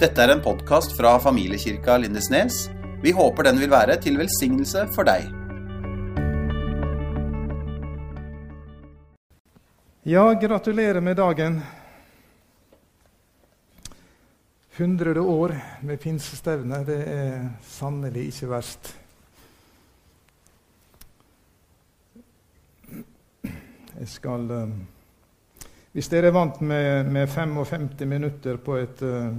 Dette 0.00 0.22
er 0.24 0.30
en 0.32 0.40
podkast 0.40 0.94
fra 0.96 1.10
familiekirka 1.20 1.98
Lindesnes. 2.00 2.70
Vi 3.02 3.10
håper 3.12 3.44
den 3.44 3.58
vil 3.60 3.68
være 3.68 3.98
til 4.00 4.14
velsignelse 4.16 4.86
for 4.94 5.04
deg. 5.04 5.26
Ja, 10.08 10.24
gratulerer 10.40 11.04
med 11.04 11.20
dagen. 11.20 11.60
100 14.78 15.20
år 15.20 15.54
med 15.84 16.00
pinsestevne, 16.00 16.80
det 16.88 16.98
er 17.04 17.36
sannelig 17.68 18.30
ikke 18.32 18.50
verst. 18.56 18.96
Jeg 24.00 24.12
skal 24.16 24.50
eh, 24.50 24.76
Hvis 25.92 26.08
dere 26.08 26.32
er 26.32 26.38
vant 26.40 26.60
med, 26.64 27.04
med 27.12 27.28
55 27.28 28.06
minutter 28.08 28.56
på 28.56 28.80
et 28.80 29.02
eh, 29.04 29.34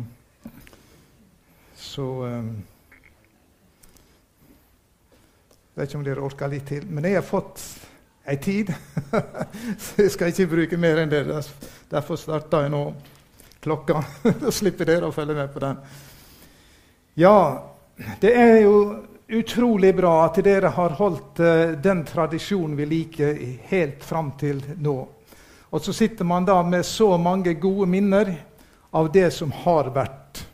Så 1.82 2.04
um, 2.24 2.50
vet 5.74 5.90
ikke 5.90 5.98
om 5.98 6.06
dere 6.06 6.26
orker 6.26 6.52
litt 6.52 6.68
til. 6.70 6.86
Men 6.86 7.08
jeg 7.10 7.18
har 7.18 7.26
fått 7.26 7.64
ei 8.30 8.38
tid, 8.38 8.70
så 9.82 10.04
jeg 10.04 10.12
skal 10.14 10.30
ikke 10.30 10.52
bruke 10.52 10.78
mer 10.80 11.02
enn 11.02 11.12
det. 11.12 11.24
Derfor 11.90 12.20
starter 12.22 12.68
jeg 12.68 12.74
nå 12.76 12.84
klokka. 13.64 14.04
Da 14.44 14.54
slipper 14.54 14.92
dere 14.92 15.10
å 15.10 15.16
følge 15.16 15.38
med 15.38 15.50
på 15.54 15.64
den. 15.64 15.80
Ja, 17.18 17.38
det 18.22 18.36
er 18.38 18.60
jo 18.62 18.76
utrolig 19.32 19.96
bra 19.96 20.14
at 20.28 20.38
dere 20.46 20.70
har 20.76 20.96
holdt 21.00 21.42
uh, 21.42 21.74
den 21.82 22.06
tradisjonen 22.06 22.78
vi 22.78 22.88
liker 22.92 23.42
helt 23.72 24.06
fram 24.06 24.36
til 24.38 24.62
nå. 24.78 24.96
Og 25.72 25.82
så 25.82 25.96
sitter 25.96 26.28
man 26.28 26.46
da 26.46 26.60
med 26.68 26.86
så 26.86 27.16
mange 27.18 27.56
gode 27.58 27.90
minner 27.90 28.36
av 28.92 29.10
det 29.12 29.30
som 29.34 29.54
har 29.64 29.90
vært. 29.96 30.51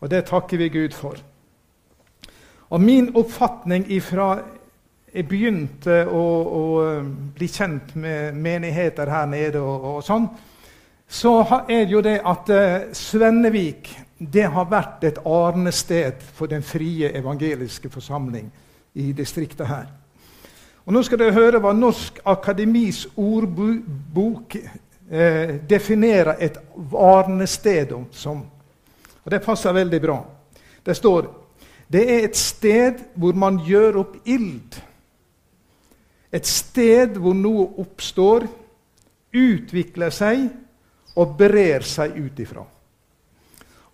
Og 0.00 0.10
det 0.10 0.26
takker 0.28 0.60
vi 0.60 0.68
Gud 0.68 0.94
for. 0.94 1.16
Og 2.70 2.80
min 2.82 3.12
oppfatning 3.16 3.86
ifra 3.94 4.34
jeg 5.16 5.24
begynte 5.30 6.02
å, 6.12 6.22
å 6.44 6.64
eh, 6.84 7.06
bli 7.36 7.46
kjent 7.48 7.94
med 7.96 8.36
menigheter 8.36 9.08
her 9.08 9.28
nede, 9.30 9.62
og, 9.62 9.84
og 9.96 10.02
sånn, 10.04 10.26
så 11.08 11.38
er 11.62 11.86
det 11.86 11.94
jo 11.94 12.02
det 12.02 12.16
at 12.26 12.50
uh, 12.50 12.88
Svennevik 12.92 13.92
det 14.18 14.48
har 14.50 14.66
vært 14.68 15.04
et 15.06 15.20
arnested 15.22 16.24
for 16.34 16.50
den 16.50 16.64
frie 16.66 17.12
evangeliske 17.14 17.88
forsamling 17.92 18.48
i 18.98 19.12
distriktet 19.14 19.68
her. 19.70 19.86
Og 20.86 20.94
Nå 20.94 21.02
skal 21.06 21.20
dere 21.20 21.36
høre 21.36 21.60
hva 21.62 21.72
Norsk 21.76 22.18
Akademis 22.26 23.04
ordbok 23.18 24.56
eh, 24.56 25.56
definerer 25.68 26.42
et 26.42 26.58
arnested 26.94 27.94
som. 28.14 28.44
Og 29.26 29.30
Det 29.30 29.42
passer 29.42 29.74
veldig 29.74 30.00
bra. 30.00 30.20
Det 30.86 30.94
står 30.96 31.26
det 31.86 32.02
er 32.10 32.24
et 32.26 32.36
sted 32.36 33.02
hvor 33.14 33.34
man 33.38 33.60
gjør 33.62 34.00
opp 34.02 34.16
ild. 34.26 34.78
Et 36.34 36.46
sted 36.46 37.18
hvor 37.22 37.34
noe 37.34 37.68
oppstår, 37.78 38.46
utvikler 39.36 40.10
seg 40.14 40.48
og 41.16 41.36
brer 41.38 41.84
seg 41.86 42.16
ut 42.18 42.40
ifra. 42.42 42.64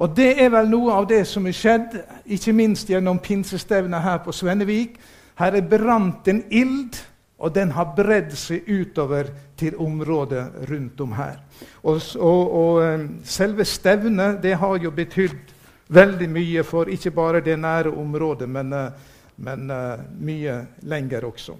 Og 0.03 0.17
Det 0.17 0.33
er 0.41 0.49
vel 0.51 0.71
noe 0.71 0.95
av 0.97 1.07
det 1.07 1.25
som 1.29 1.47
er 1.47 1.55
skjedd, 1.55 1.99
ikke 2.27 2.55
minst 2.57 2.89
gjennom 2.91 3.21
pinsestevnet 3.23 4.03
her 4.03 4.23
på 4.25 4.33
Svennevik. 4.33 4.97
Her 5.39 5.55
er 5.59 5.69
brant 5.69 6.29
en 6.29 6.43
ild, 6.51 6.97
og 7.43 7.51
den 7.55 7.73
har 7.75 7.95
bredd 7.97 8.31
seg 8.39 8.69
utover 8.71 9.33
til 9.59 9.75
området 9.83 10.45
rundt 10.71 11.01
om 11.03 11.15
her. 11.19 11.41
Og, 11.83 11.99
og, 12.19 12.53
og 12.55 12.77
eh, 12.85 13.09
Selve 13.27 13.67
stevnet 13.67 14.39
det 14.45 14.55
har 14.61 14.79
jo 14.79 14.93
betydd 14.95 15.51
veldig 15.93 16.29
mye 16.31 16.63
for 16.65 16.91
ikke 16.91 17.11
bare 17.11 17.43
det 17.43 17.59
nære 17.59 17.91
området, 17.99 18.49
men, 18.49 18.73
eh, 18.73 19.11
men 19.43 19.71
uh, 19.71 19.99
mye 20.23 20.55
lenger 20.87 21.25
også. 21.27 21.57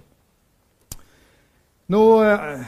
Nå 1.91 2.01
uh, 2.23 2.63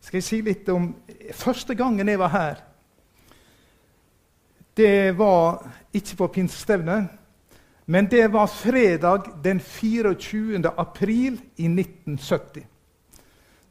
skal 0.00 0.20
jeg 0.20 0.28
si 0.28 0.40
litt 0.44 0.68
om 0.70 0.92
Første 1.34 1.74
gangen 1.76 2.08
jeg 2.08 2.16
var 2.20 2.30
her, 2.32 2.60
det 4.78 5.18
var 5.18 5.58
ikke 5.92 6.16
på 6.22 6.28
pinsestevnet, 6.38 7.17
men 7.90 8.06
det 8.10 8.26
var 8.28 8.46
fredag 8.46 9.22
den 9.42 9.60
24. 9.60 10.70
april 10.76 11.38
i 11.56 11.64
1970. 11.64 12.66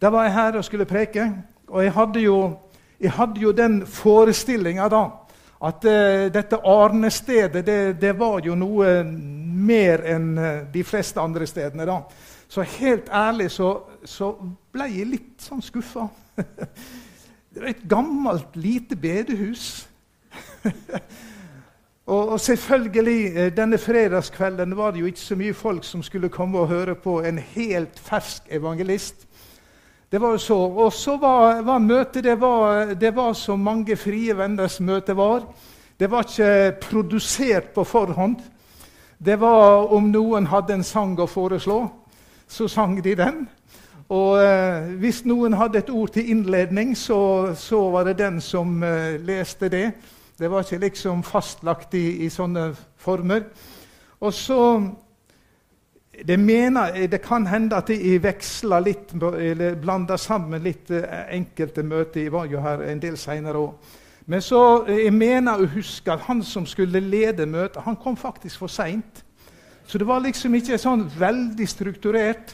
Da 0.01 0.09
var 0.09 0.23
jeg 0.25 0.33
her 0.33 0.57
og 0.57 0.66
skulle 0.66 0.88
preke, 0.89 1.28
og 1.67 1.83
jeg 1.83 1.94
hadde 1.94 2.23
jo, 2.23 2.39
jeg 3.00 3.11
hadde 3.11 3.41
jo 3.41 3.51
den 3.51 3.83
forestillinga 3.85 4.89
da 4.89 5.03
at 5.69 5.85
uh, 5.85 6.25
dette 6.33 6.57
Arnestedet 6.66 7.66
det, 7.66 7.78
det 8.01 8.16
var 8.17 8.41
jo 8.45 8.57
noe 8.57 9.03
mer 9.05 10.01
enn 10.09 10.28
uh, 10.38 10.49
de 10.73 10.84
fleste 10.84 11.22
andre 11.22 11.45
stedene. 11.45 11.85
da. 11.85 12.01
Så 12.49 12.66
helt 12.79 13.13
ærlig 13.13 13.51
så, 13.53 13.72
så 14.01 14.34
ble 14.73 14.89
jeg 14.95 15.11
litt 15.13 15.45
sånn 15.45 15.61
skuffa. 15.61 16.09
det 17.53 17.61
var 17.61 17.69
et 17.69 17.85
gammelt, 17.85 18.57
lite 18.57 18.97
bedehus. 18.97 19.88
og, 22.07 22.29
og, 22.29 22.40
selvfølgelig, 22.40 23.51
denne 23.57 23.78
fredagskvelden 23.78 24.78
var 24.78 24.91
det 24.91 25.01
jo 25.03 25.06
ikke 25.06 25.19
så 25.19 25.35
mye 25.35 25.53
folk 25.53 25.84
som 25.84 26.03
skulle 26.03 26.29
komme 26.29 26.59
og 26.59 26.68
høre 26.68 26.95
på 26.95 27.19
en 27.19 27.38
helt 27.38 28.00
fersk 28.00 28.47
evangelist. 28.50 29.28
Det 30.12 30.22
var 30.22 30.31
jo 30.31 30.38
så. 30.38 30.56
Og 30.56 30.94
så 30.94 31.17
var, 31.17 31.62
var 31.62 31.79
møtet 31.84 32.23
det 32.23 32.40
var, 32.40 32.94
det 32.96 33.16
var 33.16 33.34
som 33.34 33.59
mange 33.59 33.96
frie 34.00 34.38
venners 34.38 34.79
møte 34.79 35.16
var. 35.17 35.44
Det 36.00 36.12
var 36.12 36.23
ikke 36.23 36.79
produsert 36.81 37.73
på 37.75 37.84
forhånd. 37.84 38.40
Det 39.19 39.40
var 39.40 39.91
om 39.91 40.12
noen 40.12 40.47
hadde 40.47 40.78
en 40.78 40.84
sang 40.85 41.17
å 41.19 41.28
foreslå, 41.28 41.81
så 42.47 42.67
sang 42.72 43.00
de 43.03 43.16
den. 43.17 43.47
Og 44.07 44.38
eh, 44.40 44.94
hvis 45.01 45.25
noen 45.28 45.57
hadde 45.57 45.81
et 45.81 45.90
ord 45.90 46.13
til 46.16 46.29
innledning, 46.31 46.94
så, 46.96 47.51
så 47.57 47.81
var 47.91 48.07
det 48.07 48.19
den 48.22 48.38
som 48.41 48.78
eh, 48.84 49.17
leste 49.19 49.67
det. 49.73 49.90
Det 50.37 50.51
var 50.51 50.61
ikke 50.61 50.77
liksom 50.77 51.23
fastlagt 51.25 51.95
i, 51.97 52.25
i 52.25 52.29
sånne 52.29 52.69
former. 53.01 53.47
Og 54.21 54.33
så 54.33 54.61
det, 56.27 56.37
mener, 56.37 57.07
det 57.07 57.21
kan 57.21 57.47
hende 57.47 57.77
at 57.77 57.89
jeg 57.89 58.21
veksler 58.21 58.83
litt, 58.85 59.15
eller 59.17 59.79
blander 59.81 60.17
sammen 60.21 60.61
litt 60.61 60.91
eh, 60.93 61.23
enkelte 61.37 61.83
møter. 61.83 62.27
Jeg 62.27 62.33
var 62.33 62.45
jo 62.51 62.61
her 62.61 62.83
en 62.85 63.01
del 63.01 63.17
seinere 63.17 63.61
òg. 63.61 63.95
Men 64.29 64.41
så, 64.41 64.61
eh, 64.85 65.03
jeg 65.07 65.13
mener 65.13 65.57
å 65.57 65.71
huske 65.73 66.13
at 66.13 66.25
han 66.27 66.43
som 66.43 66.65
skulle 66.69 67.01
lede 67.01 67.45
møtet, 67.49 67.81
han 67.85 67.97
kom 67.97 68.17
faktisk 68.17 68.59
for 68.61 68.69
seint. 68.69 69.23
Så 69.87 69.97
det 69.97 70.07
var 70.07 70.21
liksom 70.21 70.53
ikke 70.53 70.77
sånn 70.77 71.05
veldig 71.17 71.67
strukturert. 71.69 72.53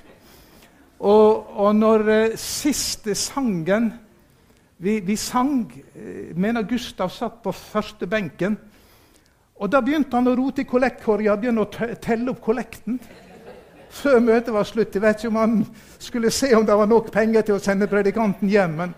Og, 1.00 1.52
og 1.60 1.76
når 1.76 2.08
eh, 2.16 2.38
siste 2.40 3.16
sangen 3.16 3.92
vi, 4.84 5.00
vi, 5.00 5.16
sang 5.18 5.72
uh, 5.96 6.36
mener 6.36 6.66
Gustav 6.68 7.10
satt 7.10 7.40
på 7.44 7.52
første 7.56 8.08
benken. 8.08 8.58
Og 9.56 9.72
Da 9.72 9.80
begynte 9.82 10.18
han 10.18 10.28
å 10.28 10.36
rote 10.36 10.66
i 10.66 10.68
kollektkorga, 10.68 11.38
å 11.38 11.68
telle 12.02 12.34
opp 12.34 12.42
kollekten 12.44 13.00
før 13.94 14.20
møtet 14.26 14.52
var 14.52 14.68
slutt. 14.68 14.96
Jeg 14.96 15.04
vet 15.04 15.22
ikke 15.22 15.30
om 15.30 15.40
han 15.40 15.60
skulle 16.02 16.32
se 16.34 16.50
om 16.58 16.66
det 16.66 16.76
var 16.76 16.90
nok 16.90 17.12
penger 17.14 17.46
til 17.48 17.56
å 17.56 17.64
sende 17.64 17.88
predikanten 17.88 18.50
hjem. 18.50 18.76
Men, 18.82 18.96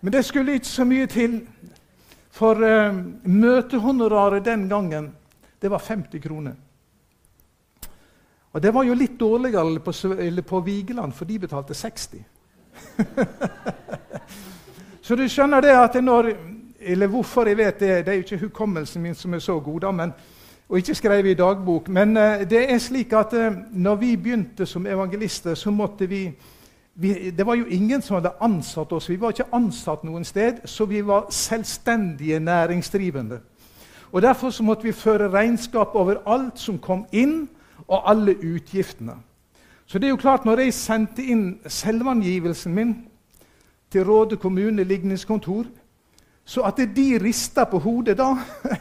men 0.00 0.12
det 0.12 0.24
skulle 0.26 0.58
ikke 0.58 0.72
så 0.72 0.84
mye 0.88 1.08
til. 1.08 1.40
For 2.34 2.60
uh, 2.60 3.00
møtehonoraret 3.24 4.44
den 4.44 4.68
gangen, 4.68 5.12
det 5.58 5.70
var 5.72 5.82
50 5.82 6.20
kroner. 6.22 6.58
Og 8.52 8.62
det 8.62 8.74
var 8.74 8.84
jo 8.84 8.96
litt 8.96 9.16
dårligere 9.20 9.80
på, 9.80 9.92
på 10.52 10.60
Vigeland, 10.66 11.14
for 11.14 11.24
de 11.24 11.38
betalte 11.38 11.74
60. 11.74 12.24
så 15.08 15.16
du 15.16 15.24
skjønner 15.24 15.64
det 15.64 15.72
at 15.72 15.94
når 16.04 16.34
Eller 16.80 17.08
hvorfor 17.08 17.46
jeg 17.48 17.56
vet 17.56 17.80
det, 17.80 18.06
det 18.06 18.08
er 18.08 18.14
jo 18.14 18.22
ikke 18.22 18.38
hukommelsen 18.38 19.02
min 19.02 19.14
som 19.14 19.34
er 19.34 19.38
så 19.38 19.58
god, 19.60 19.80
da, 19.80 19.90
men 19.90 20.12
og 20.68 20.76
ikke 20.78 20.94
skrevet 20.94 21.30
i 21.30 21.34
dagbok. 21.34 21.88
Men 21.88 22.16
uh, 22.16 22.44
det 22.50 22.72
er 22.72 22.78
slik 22.78 23.12
at 23.12 23.32
uh, 23.32 23.56
når 23.72 23.94
vi 23.96 24.16
begynte 24.16 24.66
som 24.66 24.86
evangelister, 24.86 25.54
så 25.54 25.70
måtte 25.70 26.06
vi, 26.06 26.30
vi, 26.94 27.30
Det 27.30 27.46
var 27.46 27.54
jo 27.54 27.64
ingen 27.64 28.02
som 28.02 28.14
hadde 28.14 28.32
ansatt 28.40 28.92
oss. 28.92 29.08
Vi 29.08 29.20
var 29.20 29.32
ikke 29.34 29.48
ansatt 29.52 30.04
noen 30.04 30.24
sted, 30.24 30.60
så 30.64 30.84
vi 30.84 31.00
var 31.06 31.26
selvstendige 31.30 32.40
næringsdrivende. 32.40 33.40
Og 34.12 34.22
Derfor 34.22 34.50
så 34.50 34.62
måtte 34.62 34.82
vi 34.82 34.92
føre 34.92 35.32
regnskap 35.32 35.94
over 35.94 36.22
alt 36.26 36.58
som 36.58 36.78
kom 36.78 37.06
inn, 37.12 37.48
og 37.88 38.10
alle 38.10 38.36
utgiftene. 38.36 39.16
Så 39.86 39.98
det 39.98 40.06
er 40.06 40.10
jo 40.10 40.16
klart, 40.16 40.44
når 40.44 40.60
jeg 40.60 40.74
sendte 40.74 41.22
inn 41.22 41.58
selvangivelsen 41.66 42.74
min 42.74 43.07
til 43.92 44.04
Råde 44.04 44.36
kommune 44.36 44.84
ligningskontor, 44.84 45.64
så 46.44 46.60
at 46.64 46.80
de 46.96 47.18
rista 47.22 47.64
på 47.64 47.78
hodet 47.78 48.16
da 48.18 48.34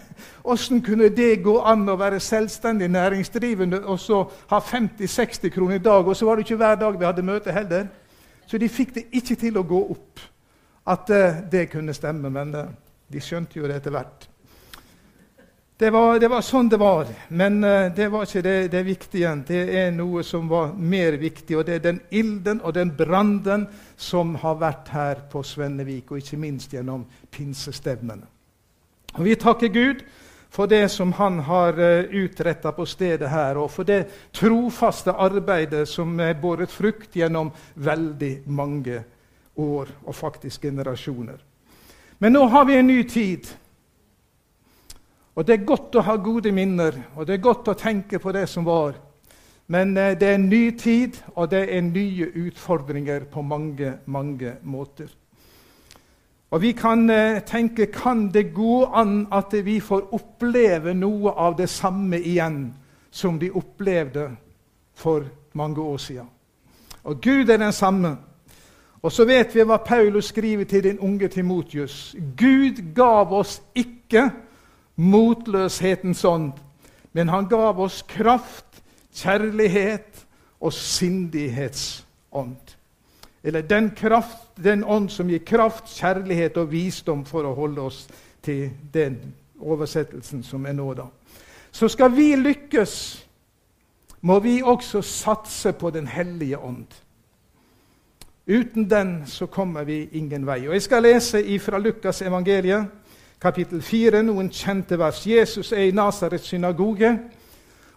Åssen 0.47 0.79
kunne 0.81 1.09
det 1.09 1.43
gå 1.43 1.57
an 1.59 1.89
å 1.89 1.97
være 1.99 2.21
selvstendig 2.23 2.87
næringsdrivende 2.87 3.81
og 3.83 3.99
så 3.99 4.21
ha 4.49 4.59
50-60 4.63 5.51
kroner 5.51 5.75
i 5.75 5.83
dag? 5.83 6.07
Og 6.07 6.15
så 6.15 6.25
var 6.25 6.35
det 6.35 6.45
ikke 6.45 6.55
hver 6.61 6.75
dag 6.79 6.99
vi 6.99 7.05
hadde 7.05 7.25
møte 7.27 7.51
heller. 7.51 7.89
Så 8.47 8.57
de 8.57 8.69
fikk 8.71 8.93
det 8.95 9.03
ikke 9.11 9.35
til 9.35 9.59
å 9.59 9.65
gå 9.67 9.81
opp 9.91 10.23
at 10.87 11.11
uh, 11.11 11.41
det 11.51 11.67
kunne 11.73 11.93
stemme. 11.93 12.31
Men 12.31 12.55
uh, 12.55 12.71
De 13.11 13.19
skjønte 13.19 13.59
jo 13.59 13.67
det 13.67 13.75
etter 13.81 13.91
hvert. 13.91 14.29
Det 15.79 15.89
var, 15.93 16.19
det 16.19 16.27
var, 16.27 16.41
sånn 16.41 16.71
det 16.73 16.79
var, 16.81 17.05
men 17.29 17.59
uh, 17.61 17.91
det 17.93 18.07
var 18.09 18.25
ikke 18.25 18.41
det, 18.41 18.55
det 18.73 18.79
viktige. 18.81 19.33
Det 19.45 19.59
er 19.77 19.91
noe 19.93 20.23
som 20.25 20.47
var 20.49 20.71
mer 20.73 21.19
viktig, 21.21 21.53
og 21.53 21.67
det 21.67 21.75
er 21.75 21.83
den 21.83 21.99
ilden 22.09 22.63
og 22.65 22.73
den 22.73 22.95
brannen 22.97 23.67
som 23.93 24.33
har 24.41 24.57
vært 24.57 24.89
her 24.89 25.21
på 25.29 25.43
Svennevik, 25.45 26.09
og 26.09 26.23
ikke 26.23 26.39
minst 26.41 26.73
gjennom 26.73 27.03
pinsestevnene. 27.29 28.25
Og 29.19 29.21
Vi 29.25 29.35
takker 29.37 29.69
Gud 29.69 30.01
for 30.49 30.65
det 30.65 30.89
som 30.89 31.13
han 31.13 31.39
har 31.45 31.77
eh, 31.77 32.09
utretta 32.09 32.71
på 32.71 32.85
stedet 32.89 33.29
her, 33.29 33.61
og 33.61 33.69
for 33.71 33.85
det 33.85 34.07
trofaste 34.33 35.13
arbeidet 35.13 35.85
som 35.89 36.17
er 36.19 36.33
båret 36.41 36.73
frukt 36.73 37.13
gjennom 37.13 37.51
veldig 37.75 38.33
mange 38.49 39.03
år, 39.55 39.93
og 40.05 40.15
faktisk 40.15 40.65
generasjoner. 40.65 41.37
Men 42.17 42.33
nå 42.33 42.45
har 42.49 42.65
vi 42.65 42.81
en 42.81 42.87
ny 42.89 43.03
tid. 43.03 43.45
Og 45.37 45.45
Det 45.45 45.53
er 45.53 45.65
godt 45.65 45.95
å 45.95 46.01
ha 46.01 46.15
gode 46.17 46.49
minner, 46.51 46.95
og 47.15 47.27
det 47.27 47.35
er 47.35 47.43
godt 47.45 47.67
å 47.69 47.77
tenke 47.77 48.17
på 48.19 48.31
det 48.33 48.47
som 48.49 48.65
var. 48.65 48.95
Men 49.67 49.97
eh, 49.97 50.15
det 50.17 50.27
er 50.27 50.39
en 50.39 50.49
ny 50.49 50.71
tid, 50.79 51.19
og 51.35 51.51
det 51.51 51.67
er 51.69 51.81
nye 51.85 52.29
utfordringer 52.47 53.27
på 53.29 53.43
mange, 53.45 53.91
mange 54.05 54.55
måter. 54.63 55.11
Og 56.49 56.61
Vi 56.61 56.71
kan 56.71 57.09
eh, 57.09 57.43
tenke 57.45 57.85
kan 57.85 58.31
det 58.33 58.53
gå 58.53 58.85
an 58.85 59.27
at 59.31 59.53
vi 59.53 59.79
får 59.79 60.07
oppleve 60.15 60.93
noe 60.97 61.35
av 61.35 61.57
det 61.57 61.69
samme 61.69 62.17
igjen 62.17 62.73
som 63.11 63.37
de 63.39 63.51
opplevde 63.51 64.31
for 64.95 65.27
mange 65.53 65.81
år 65.81 65.97
siden. 65.97 66.29
Og 67.03 67.21
Gud 67.21 67.49
er 67.49 67.57
den 67.57 67.73
samme. 67.73 68.15
Og 69.01 69.11
så 69.11 69.25
vet 69.25 69.53
vi 69.55 69.61
hva 69.61 69.77
Paulus 69.77 70.31
skriver 70.33 70.65
til 70.65 70.83
den 70.83 70.99
unge 70.99 71.27
Timotius. 71.27 72.15
Gud 72.37 72.81
gav 72.95 73.33
oss 73.33 73.61
ikke 73.75 74.31
motløshetens 74.97 76.25
ånd. 76.25 76.53
Men 77.13 77.29
han 77.29 77.47
gav 77.49 77.79
oss 77.81 78.01
kraft, 78.07 78.81
kjærlighet 79.13 80.25
og 80.59 80.73
sindighetsånd. 80.73 82.57
Eller 83.43 83.61
den, 83.61 83.89
kraft, 83.95 84.49
den 84.63 84.83
ånd 84.83 85.09
som 85.09 85.29
gir 85.29 85.45
kraft, 85.45 85.87
kjærlighet 85.97 86.57
og 86.57 86.71
visdom, 86.71 87.23
for 87.25 87.47
å 87.47 87.55
holde 87.55 87.85
oss 87.87 88.03
til 88.43 88.69
den 88.93 89.19
oversettelsen 89.59 90.43
som 90.43 90.65
er 90.65 90.75
nå. 90.77 90.91
da. 90.93 91.07
Så 91.71 91.87
skal 91.87 92.11
vi 92.15 92.35
lykkes, 92.35 92.93
må 94.21 94.39
vi 94.39 94.61
også 94.61 95.01
satse 95.01 95.73
på 95.73 95.89
Den 95.89 96.07
hellige 96.07 96.57
ånd. 96.57 96.87
Uten 98.47 98.89
den 98.89 99.25
så 99.27 99.45
kommer 99.45 99.83
vi 99.83 100.09
ingen 100.11 100.45
vei. 100.45 100.67
Og 100.67 100.73
Jeg 100.73 100.81
skal 100.81 101.03
lese 101.03 101.59
fra 101.59 101.77
Lukas 101.77 102.21
evangeliet 102.21 102.87
kapittel 103.41 103.81
4, 103.81 104.21
noen 104.25 104.49
kjente 104.53 104.97
vers. 104.99 105.21
Jesus 105.27 105.71
er 105.71 105.87
i 105.87 105.95
Nasarets 105.95 106.49
synagoge, 106.49 107.11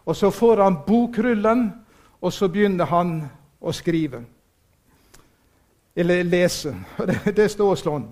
og 0.04 0.16
så 0.16 0.30
får 0.30 0.62
han 0.64 0.80
bokrullen, 0.86 1.70
og 2.20 2.32
så 2.32 2.48
begynner 2.52 2.88
han 2.90 3.14
å 3.60 3.72
skrive. 3.72 4.24
Eller 5.96 6.24
lese. 6.24 6.74
Det, 7.08 7.36
det 7.36 7.48
står 7.52 7.80
sånn. 7.80 8.08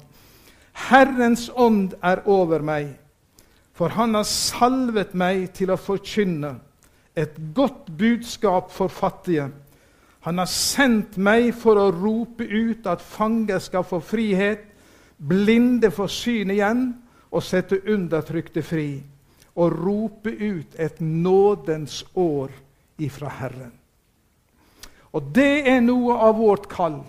Herrens 0.88 1.48
ånd 1.56 1.94
er 2.04 2.22
over 2.30 2.62
meg, 2.62 2.94
for 3.74 3.92
han 3.94 4.14
har 4.14 4.26
salvet 4.26 5.14
meg 5.14 5.50
til 5.54 5.72
å 5.74 5.78
forkynne 5.78 6.56
et 7.18 7.34
godt 7.54 7.90
budskap 7.98 8.70
for 8.74 8.90
fattige. 8.90 9.48
Han 10.26 10.38
har 10.38 10.50
sendt 10.50 11.16
meg 11.18 11.50
for 11.54 11.78
å 11.78 11.90
rope 11.94 12.46
ut 12.46 12.86
at 12.90 13.02
fanger 13.02 13.58
skal 13.62 13.86
få 13.86 14.00
frihet, 14.02 14.64
blinde 15.18 15.90
får 15.94 16.10
syn 16.14 16.54
igjen, 16.54 16.82
og 17.30 17.44
sette 17.44 17.80
undertrykte 17.88 18.62
fri 18.64 18.90
og 19.58 19.74
rope 19.74 20.30
ut 20.30 20.78
et 20.78 21.00
nådens 21.00 22.04
år 22.14 22.52
ifra 22.98 23.28
Herren. 23.40 23.72
Og 25.12 25.30
det 25.34 25.66
er 25.68 25.80
noe 25.82 26.14
av 26.14 26.36
vårt 26.38 26.68
kall. 26.70 27.00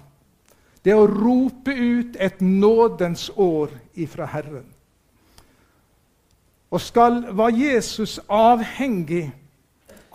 Det 0.81 0.95
å 0.95 1.07
rope 1.07 1.73
ut 1.73 2.15
et 2.17 2.39
nådens 2.41 3.29
år 3.35 3.73
ifra 3.93 4.25
Herren. 4.31 4.65
Og 6.69 6.81
skal 6.81 7.21
var 7.35 7.53
Jesus 7.53 8.19
avhengig 8.29 9.27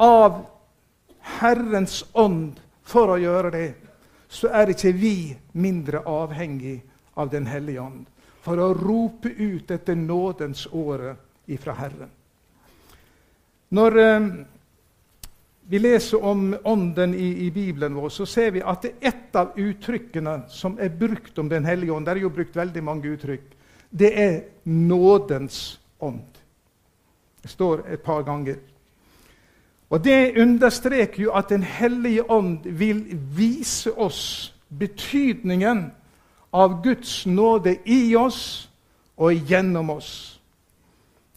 av 0.01 0.45
Herrens 1.39 2.03
ånd 2.13 2.61
for 2.83 3.15
å 3.15 3.21
gjøre 3.21 3.51
det, 3.55 3.69
så 4.29 4.51
er 4.51 4.73
ikke 4.73 4.95
vi 4.97 5.17
mindre 5.53 6.03
avhengig 6.07 6.81
av 7.15 7.31
Den 7.31 7.47
hellige 7.47 7.81
ånd 7.81 8.14
for 8.45 8.61
å 8.61 8.73
rope 8.77 9.29
ut 9.29 9.71
etter 9.73 9.97
nådens 9.97 10.67
åre 10.73 11.15
ifra 11.49 11.73
Herren. 11.79 12.11
Når 13.75 13.99
eh, 13.99 14.27
vi 15.69 15.79
leser 15.81 16.25
om 16.25 16.57
Ånden 16.63 17.15
i, 17.15 17.47
i, 17.47 17.51
Bibelen 17.51 17.95
vår, 17.95 18.09
så 18.09 18.27
ser 18.27 18.51
vi 18.51 18.63
at 18.63 18.85
ett 19.01 19.37
av 19.37 19.57
uttrykkene 19.57 20.43
som 20.53 20.77
er 20.79 20.93
brukt 20.93 21.39
om 21.39 21.49
Den 21.49 21.65
hellige 21.65 21.93
ånd. 21.93 22.07
Det 22.07 22.13
er 22.13 22.23
jo 22.27 22.35
brukt 22.37 22.57
veldig 22.57 22.85
mange 22.85 23.15
uttrykk. 23.17 23.49
Det 23.91 24.13
er 24.21 24.37
nådens 24.69 25.81
ånd. 25.99 26.29
Det 27.43 27.51
står 27.51 27.87
et 27.89 28.03
par 28.03 28.23
ganger. 28.23 28.61
Og 29.89 30.05
Det 30.05 30.37
understreker 30.37 31.23
jo 31.23 31.33
at 31.33 31.49
Den 31.49 31.63
hellige 31.63 32.31
ånd 32.31 32.65
vil 32.65 33.05
vise 33.37 33.93
oss 33.93 34.55
betydningen 34.69 35.91
av 36.55 36.83
Guds 36.83 37.27
nåde 37.27 37.77
i 37.85 38.15
oss 38.17 38.71
og 39.17 39.35
gjennom 39.51 39.91
oss 39.91 40.11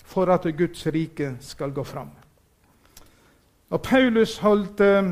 for 0.05 0.29
at 0.29 0.45
Guds 0.57 0.85
rike 0.93 1.31
skal 1.41 1.73
gå 1.73 1.83
fram. 1.83 2.11
Når 3.69 3.81
Paulus 3.83 4.37
holdt 4.37 4.81
eh, 4.85 5.09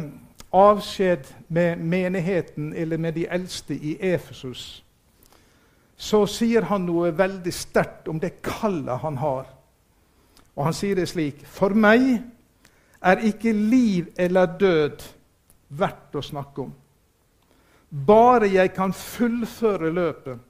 avskjed 0.53 1.25
med 1.47 1.81
menigheten, 1.81 2.73
eller 2.73 2.97
med 2.97 3.13
de 3.13 3.25
eldste 3.27 3.75
i 3.75 3.97
Efesus, 3.99 4.83
så 5.97 6.25
sier 6.29 6.69
han 6.69 6.85
noe 6.85 7.11
veldig 7.17 7.53
sterkt 7.53 8.07
om 8.07 8.19
det 8.21 8.37
kallet 8.45 9.01
han 9.01 9.17
har. 9.17 9.49
Og 10.55 10.63
han 10.69 10.73
sier 10.73 10.95
det 10.95 11.09
slik.: 11.09 11.41
For 11.45 11.73
meg 11.73 12.21
er 13.01 13.25
ikke 13.25 13.51
liv 13.53 14.13
eller 14.17 14.57
død 14.59 15.03
verdt 15.69 16.15
å 16.15 16.23
snakke 16.23 16.61
om. 16.61 16.73
Bare 17.95 18.49
jeg 18.51 18.73
kan 18.75 18.91
fullføre 18.93 19.93
løpet 19.93 20.41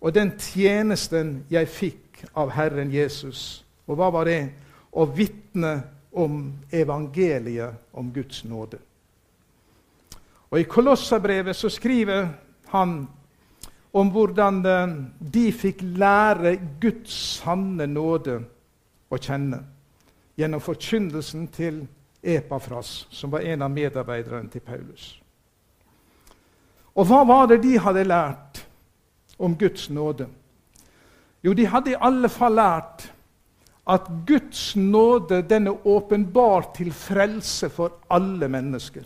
og 0.00 0.14
den 0.16 0.32
tjenesten 0.40 1.42
jeg 1.52 1.68
fikk 1.68 2.22
av 2.32 2.52
Herren 2.56 2.92
Jesus. 2.92 3.64
Og 3.84 3.98
hva 4.00 4.08
var 4.12 4.28
det? 4.28 4.40
Å 4.96 5.04
vitne 5.06 5.74
om 6.10 6.46
evangeliet 6.72 7.92
om 7.92 8.08
Guds 8.12 8.42
nåde. 8.48 8.80
Og 10.50 10.58
I 10.58 10.66
Kolossabrevet 10.66 11.56
så 11.56 11.70
skriver 11.70 12.32
han 12.72 13.04
om 13.92 14.10
hvordan 14.10 14.64
eh, 14.66 14.96
de 15.20 15.44
fikk 15.54 15.84
lære 15.98 16.56
Guds 16.82 17.14
sanne 17.38 17.86
nåde 17.90 18.40
å 19.10 19.18
kjenne 19.18 19.60
gjennom 20.38 20.62
forkynnelsen 20.62 21.46
til 21.54 21.84
Epafras, 22.22 23.06
som 23.10 23.30
var 23.30 23.46
en 23.46 23.62
av 23.66 23.70
medarbeiderne 23.74 24.50
til 24.50 24.64
Paulus. 24.64 25.19
Og 26.94 27.06
hva 27.06 27.22
var 27.24 27.46
det 27.50 27.62
de 27.62 27.78
hadde 27.78 28.04
lært 28.08 28.64
om 29.38 29.54
Guds 29.58 29.90
nåde? 29.90 30.26
Jo, 31.44 31.52
de 31.52 31.66
hadde 31.66 31.94
i 31.94 32.00
alle 32.00 32.28
fall 32.28 32.58
lært 32.58 33.06
at 33.90 34.08
Guds 34.26 34.76
nåde 34.76 35.42
den 35.48 35.66
er 35.66 35.86
åpenbar 35.86 36.72
til 36.76 36.92
frelse 36.92 37.70
for 37.70 37.96
alle 38.10 38.48
mennesker. 38.48 39.04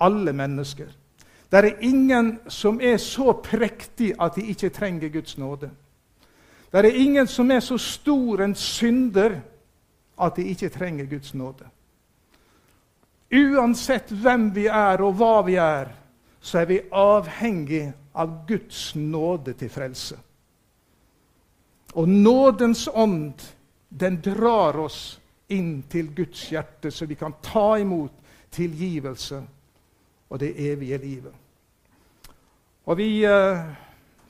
Alle 0.00 0.32
mennesker. 0.32 0.88
Det 1.52 1.58
er 1.58 1.82
ingen 1.84 2.38
som 2.48 2.80
er 2.80 2.96
så 2.96 3.32
prektig 3.32 4.14
at 4.20 4.36
de 4.36 4.46
ikke 4.54 4.70
trenger 4.72 5.08
Guds 5.08 5.38
nåde. 5.38 5.70
Det 6.72 6.80
er 6.80 6.94
ingen 6.96 7.26
som 7.26 7.50
er 7.50 7.60
så 7.60 7.76
stor 7.78 8.40
en 8.40 8.54
synder 8.54 9.40
at 10.20 10.36
de 10.36 10.46
ikke 10.48 10.68
trenger 10.68 11.04
Guds 11.06 11.34
nåde. 11.34 11.68
Uansett 13.32 14.10
hvem 14.12 14.54
vi 14.54 14.66
er 14.66 15.02
og 15.04 15.12
hva 15.16 15.42
vi 15.44 15.54
er, 15.60 15.92
så 16.42 16.58
er 16.58 16.66
vi 16.66 16.80
avhengig 16.90 17.92
av 18.18 18.32
Guds 18.48 18.94
nåde 18.98 19.54
til 19.54 19.70
frelse. 19.70 20.18
Og 21.94 22.08
nådens 22.08 22.88
ånd, 22.88 23.42
den 23.88 24.18
drar 24.24 24.76
oss 24.80 25.20
inn 25.52 25.84
til 25.92 26.10
Guds 26.16 26.48
hjerte, 26.50 26.90
så 26.90 27.06
vi 27.06 27.14
kan 27.14 27.36
ta 27.44 27.76
imot 27.78 28.12
tilgivelse 28.50 29.42
og 30.28 30.40
det 30.40 30.54
evige 30.72 30.98
livet. 30.98 31.34
Og 32.84 32.98
vi 32.98 33.22
eh, 33.28 33.62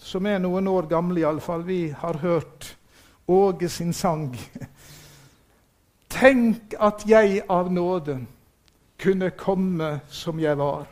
som 0.02 0.26
er 0.26 0.40
noen 0.42 0.68
år 0.68 0.90
gamle, 0.90 1.22
iallfall, 1.22 1.64
vi 1.64 1.88
har 1.96 2.20
hørt 2.20 2.76
Åge 3.26 3.68
sin 3.70 3.92
sang. 3.94 4.34
Tenk 6.10 6.74
at 6.82 7.04
jeg 7.06 7.44
av 7.48 7.70
nåde 7.72 8.18
kunne 9.00 9.30
komme 9.38 10.00
som 10.10 10.42
jeg 10.42 10.58
var 10.58 10.90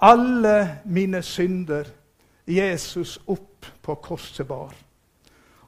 alle 0.00 0.78
mine 0.84 1.22
synder 1.22 1.84
Jesus 2.46 3.18
opp 3.26 3.66
på 3.82 3.94
korset 3.94 4.48
bar. 4.48 4.74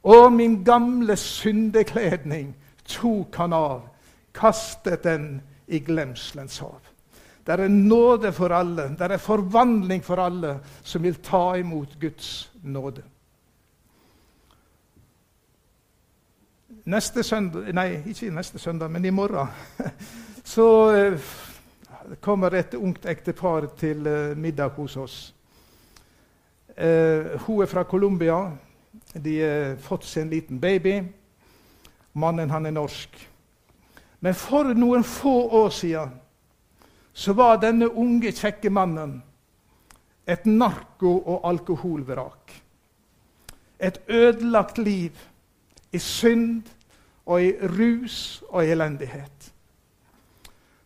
Og 0.03 0.33
min 0.33 0.65
gamle 0.65 1.17
syndekledning 1.17 2.55
tok 2.85 3.37
han 3.37 3.53
av, 3.53 3.83
kastet 4.35 5.05
den 5.05 5.43
i 5.67 5.79
glemselens 5.79 6.59
hav. 6.59 6.81
Det 7.47 7.55
er 7.61 7.69
nåde 7.69 8.33
for 8.33 8.55
alle, 8.55 8.89
det 8.99 9.11
er 9.11 9.19
forvandling 9.19 10.05
for 10.05 10.17
alle 10.23 10.59
som 10.83 11.03
vil 11.03 11.15
ta 11.15 11.55
imot 11.59 11.99
Guds 12.01 12.53
nåde. 12.63 13.03
Neste 16.85 17.23
søndag 17.23 17.73
Nei, 17.75 18.03
ikke 18.07 18.31
neste 18.31 18.59
søndag, 18.59 18.91
men 18.91 19.05
i 19.05 19.11
morgen. 19.11 19.49
Så 20.45 20.95
eh, 20.95 21.19
kommer 22.21 22.55
et 22.55 22.75
ungt 22.75 23.07
ektepar 23.07 23.67
til 23.79 24.07
eh, 24.07 24.37
middag 24.37 24.77
hos 24.77 24.97
oss. 24.97 25.17
Eh, 26.77 27.41
hun 27.47 27.63
er 27.63 27.67
fra 27.67 27.85
Colombia. 27.85 28.51
De 29.15 29.37
har 29.41 29.77
fått 29.81 30.05
seg 30.05 30.27
en 30.27 30.33
liten 30.33 30.61
baby. 30.61 30.99
Mannen 32.13 32.51
han 32.51 32.67
er 32.67 32.75
norsk. 32.77 33.29
Men 34.21 34.35
for 34.35 34.75
noen 34.75 35.05
få 35.05 35.35
år 35.63 35.71
siden 35.71 36.19
så 37.13 37.33
var 37.37 37.61
denne 37.61 37.89
unge, 37.89 38.33
kjekke 38.33 38.71
mannen 38.71 39.19
et 40.27 40.47
narko- 40.47 41.23
og 41.27 41.41
alkoholvrak. 41.49 42.53
Et 43.81 43.99
ødelagt 44.09 44.79
liv 44.79 45.11
i 45.93 45.99
synd 45.99 46.63
og 47.27 47.43
i 47.43 47.53
rus 47.53 48.43
og 48.49 48.65
i 48.65 48.71
elendighet. 48.71 49.52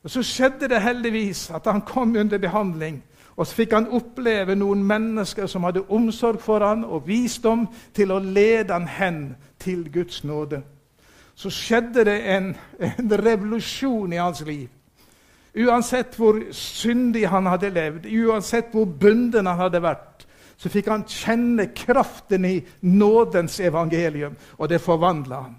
Og 0.06 0.10
Så 0.10 0.22
skjedde 0.22 0.68
det 0.70 0.78
heldigvis 0.82 1.48
at 1.50 1.66
han 1.66 1.80
kom 1.82 2.16
under 2.16 2.38
behandling. 2.38 3.00
Og 3.36 3.46
så 3.46 3.56
fikk 3.58 3.72
han 3.74 3.88
oppleve 3.90 4.54
noen 4.54 4.84
mennesker 4.86 5.48
som 5.50 5.66
hadde 5.66 5.82
omsorg 5.90 6.38
for 6.40 6.62
han 6.62 6.84
og 6.84 7.08
visdom 7.08 7.64
til 7.94 8.14
å 8.14 8.20
lede 8.22 8.70
han 8.70 8.86
hen 8.86 9.18
til 9.58 9.82
Guds 9.90 10.22
nåde. 10.24 10.62
Så 11.34 11.50
skjedde 11.50 12.06
det 12.06 12.16
en, 12.36 12.52
en 12.78 13.16
revolusjon 13.18 14.14
i 14.14 14.22
hans 14.22 14.44
liv. 14.46 14.70
Uansett 15.58 16.14
hvor 16.14 16.38
syndig 16.54 17.26
han 17.28 17.50
hadde 17.50 17.74
levd, 17.74 18.06
uansett 18.06 18.70
hvor 18.70 18.86
bunden 18.86 19.50
han 19.50 19.58
hadde 19.58 19.82
vært, 19.82 20.22
så 20.56 20.70
fikk 20.70 20.92
han 20.94 21.08
kjenne 21.10 21.72
kraften 21.74 22.46
i 22.46 22.60
nådens 22.80 23.58
evangelium, 23.60 24.38
og 24.54 24.70
det 24.70 24.80
forvandla 24.80 25.42
han. 25.48 25.58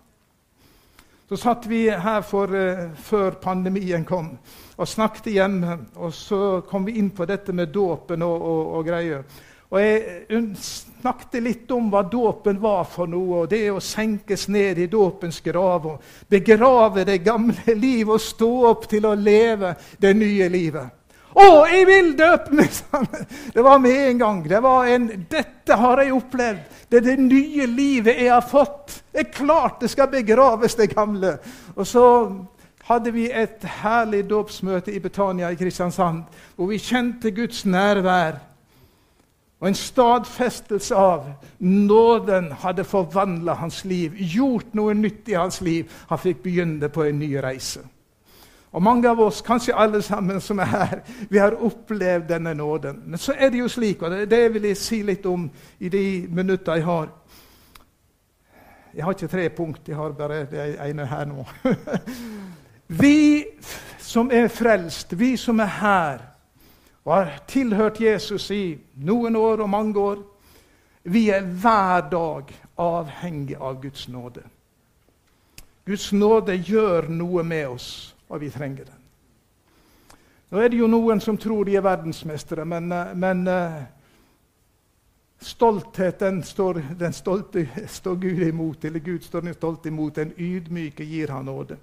Så 1.27 1.35
satt 1.35 1.65
vi 1.67 1.89
her 1.91 2.21
for, 2.23 2.47
uh, 2.55 2.93
før 3.03 3.35
pandemien 3.43 4.05
kom, 4.07 4.29
og 4.77 4.87
snakket 4.87 5.33
hjemme. 5.33 5.77
Og 5.99 6.13
så 6.15 6.61
kom 6.69 6.85
vi 6.87 6.95
inn 7.01 7.09
på 7.11 7.27
dette 7.27 7.51
med 7.51 7.73
dåpen 7.75 8.23
og, 8.23 8.41
og, 8.41 8.61
og, 8.77 8.85
greier. 8.87 9.25
Og 9.67 9.81
jeg 9.83 10.45
snakket 10.63 11.43
litt 11.43 11.71
om 11.75 11.89
hva 11.91 12.05
dåpen 12.07 12.61
var 12.63 12.85
for 12.87 13.11
noe, 13.11 13.41
og 13.41 13.49
det 13.51 13.65
å 13.73 13.83
senkes 13.83 14.47
ned 14.47 14.79
i 14.79 14.87
dåpens 14.87 15.41
grav 15.43 15.89
og 15.91 16.13
begrave 16.31 17.03
det 17.03 17.19
gamle 17.25 17.75
livet 17.85 18.15
og 18.15 18.23
stå 18.23 18.51
opp 18.71 18.87
til 18.87 19.09
å 19.09 19.15
leve 19.19 19.75
det 19.99 20.13
nye 20.15 20.47
livet. 20.53 20.96
'Å, 21.37 21.65
jeg 21.69 21.85
vil 21.85 22.13
døpe 22.17 22.55
meg!' 22.57 22.79
Det 23.53 23.63
var 23.63 23.77
med 23.77 24.09
en 24.09 24.19
gang. 24.19 24.49
Det 24.49 24.61
var 24.63 24.85
en, 24.89 25.07
'Dette 25.29 25.75
har 25.77 26.01
jeg 26.01 26.13
opplevd. 26.13 26.59
Det 26.89 26.97
er 26.97 27.05
det 27.05 27.19
nye 27.19 27.65
livet 27.65 28.17
jeg 28.17 28.33
har 28.33 28.41
fått.' 28.41 29.01
Det 29.13 29.19
er 29.19 29.33
klart 29.33 29.81
det 29.81 29.89
skal 29.89 30.07
begraves, 30.07 30.75
det 30.75 30.95
gamle. 30.95 31.37
Og 31.75 31.87
så 31.87 32.05
hadde 32.87 33.11
vi 33.13 33.27
et 33.31 33.63
herlig 33.81 34.23
dåpsmøte 34.29 34.93
i 34.93 34.99
Betania 34.99 35.49
i 35.51 35.55
Kristiansand, 35.55 36.23
hvor 36.55 36.69
vi 36.71 36.77
kjente 36.77 37.31
Guds 37.31 37.65
nærvær. 37.65 38.39
Og 39.59 39.67
en 39.67 39.75
stadfestelse 39.75 40.95
av 40.95 41.25
nåden 41.59 42.51
hadde 42.61 42.85
forvandla 42.85 43.57
hans 43.57 43.83
liv, 43.85 44.13
gjort 44.17 44.73
noe 44.77 44.93
nytt 44.93 45.29
i 45.29 45.37
hans 45.37 45.61
liv. 45.61 45.89
Han 46.09 46.21
fikk 46.21 46.43
begynne 46.45 46.89
på 46.93 47.03
en 47.03 47.19
ny 47.19 47.33
reise. 47.41 47.81
Og 48.77 48.83
mange 48.83 49.09
av 49.09 49.17
oss, 49.19 49.39
kanskje 49.41 49.73
alle 49.73 50.03
sammen 50.05 50.37
som 50.41 50.59
er 50.61 50.67
her, 50.69 50.99
vi 51.29 51.39
har 51.41 51.55
opplevd 51.65 52.27
denne 52.29 52.51
nåden. 52.53 52.99
Men 53.09 53.17
så 53.17 53.33
er 53.33 53.49
det 53.49 53.57
jo 53.57 53.67
slik, 53.73 54.01
og 54.05 54.11
det, 54.29 54.41
vil 54.53 54.67
jeg 54.69 54.77
si 54.77 54.99
litt 55.01 55.23
om 55.25 55.47
i 55.79 55.89
de 55.89 56.27
minutter 56.29 56.77
jeg 56.77 56.85
har. 56.85 57.07
Jeg 58.93 59.03
har 59.03 59.15
ikke 59.15 59.27
tre 59.31 59.45
punkt, 59.49 59.87
jeg 59.89 59.97
har 59.97 60.13
bare 60.13 60.43
det 60.51 60.65
ene 60.85 61.07
her 61.09 61.25
nå. 61.25 61.45
vi 63.01 63.45
som 63.97 64.29
er 64.29 64.45
frelst, 64.47 65.15
vi 65.17 65.31
som 65.41 65.57
er 65.59 65.73
her 65.79 66.21
og 67.07 67.15
har 67.15 67.31
tilhørt 67.49 68.01
Jesus 68.01 68.45
i 68.53 68.75
noen 68.93 69.35
år 69.35 69.63
og 69.65 69.69
mange 69.69 69.99
år, 69.99 70.21
vi 71.03 71.29
er 71.33 71.41
hver 71.41 72.05
dag 72.11 72.53
avhengig 72.77 73.57
av 73.57 73.81
Guds 73.81 74.05
nåde. 74.07 74.45
Guds 75.85 76.11
nåde 76.13 76.59
gjør 76.61 77.09
noe 77.09 77.43
med 77.43 77.67
oss 77.73 78.13
og 78.29 78.41
vi 78.41 78.49
trenger 78.49 78.85
den. 78.85 79.03
Nå 80.49 80.61
er 80.63 80.71
det 80.71 80.79
jo 80.79 80.87
noen 80.87 81.19
som 81.19 81.37
tror 81.37 81.67
de 81.67 81.75
er 81.75 81.83
verdensmestere, 81.83 82.63
men, 82.65 82.91
eh, 82.91 83.13
men 83.19 83.43
uh, 83.51 83.81
stolthet 85.43 86.19
den 86.19 86.39
står, 86.43 86.81
den 86.99 87.13
stolte 87.13 87.65
står 87.87 88.15
Gud 88.15 88.41
imot, 88.47 88.85
eller 88.85 89.03
Gud 89.03 89.23
står 89.23 89.41
den 89.41 89.57
stolte 89.57 89.91
imot. 89.91 90.15
Den 90.15 90.31
ydmyke 90.37 91.03
gir 91.03 91.35
han 91.35 91.45
nåde. 91.45 91.77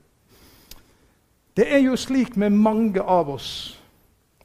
Det 1.54 1.68
er 1.70 1.84
jo 1.84 1.96
slik 1.96 2.36
med 2.36 2.56
mange 2.56 3.02
av 3.02 3.30
oss. 3.30 3.78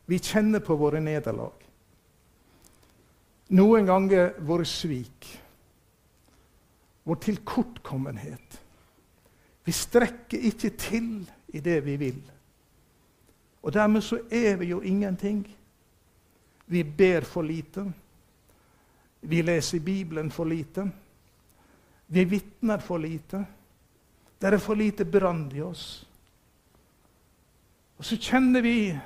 Vi 0.06 0.20
kjenner 0.20 0.60
på 0.60 0.76
våre 0.76 1.00
nederlag. 1.00 1.56
Noen 3.56 3.88
ganger 3.88 4.36
våre 4.46 4.66
svik, 4.68 5.26
vår 7.04 7.18
tilkortkommenhet. 7.24 8.60
Vi 9.66 9.74
strekker 9.74 10.46
ikke 10.52 10.70
til 10.78 11.10
i 11.54 11.60
det 11.60 11.86
vi 11.86 11.96
vil. 11.96 12.22
Og 13.62 13.74
dermed 13.74 14.02
så 14.02 14.20
er 14.32 14.56
vi 14.56 14.66
jo 14.66 14.82
ingenting. 14.82 15.48
Vi 16.68 16.84
ber 16.84 17.22
for 17.22 17.42
lite. 17.42 17.94
Vi 19.22 19.42
leser 19.42 19.80
Bibelen 19.80 20.32
for 20.32 20.46
lite. 20.46 20.92
Vi 22.08 22.24
vitner 22.24 22.78
for 22.78 22.98
lite. 22.98 23.46
Det 24.42 24.54
er 24.54 24.58
for 24.58 24.76
lite 24.76 25.06
brann 25.06 25.52
i 25.56 25.62
oss. 25.62 26.08
Og 27.98 28.06
så 28.06 28.18
kjenner 28.18 28.62
vi 28.62 29.00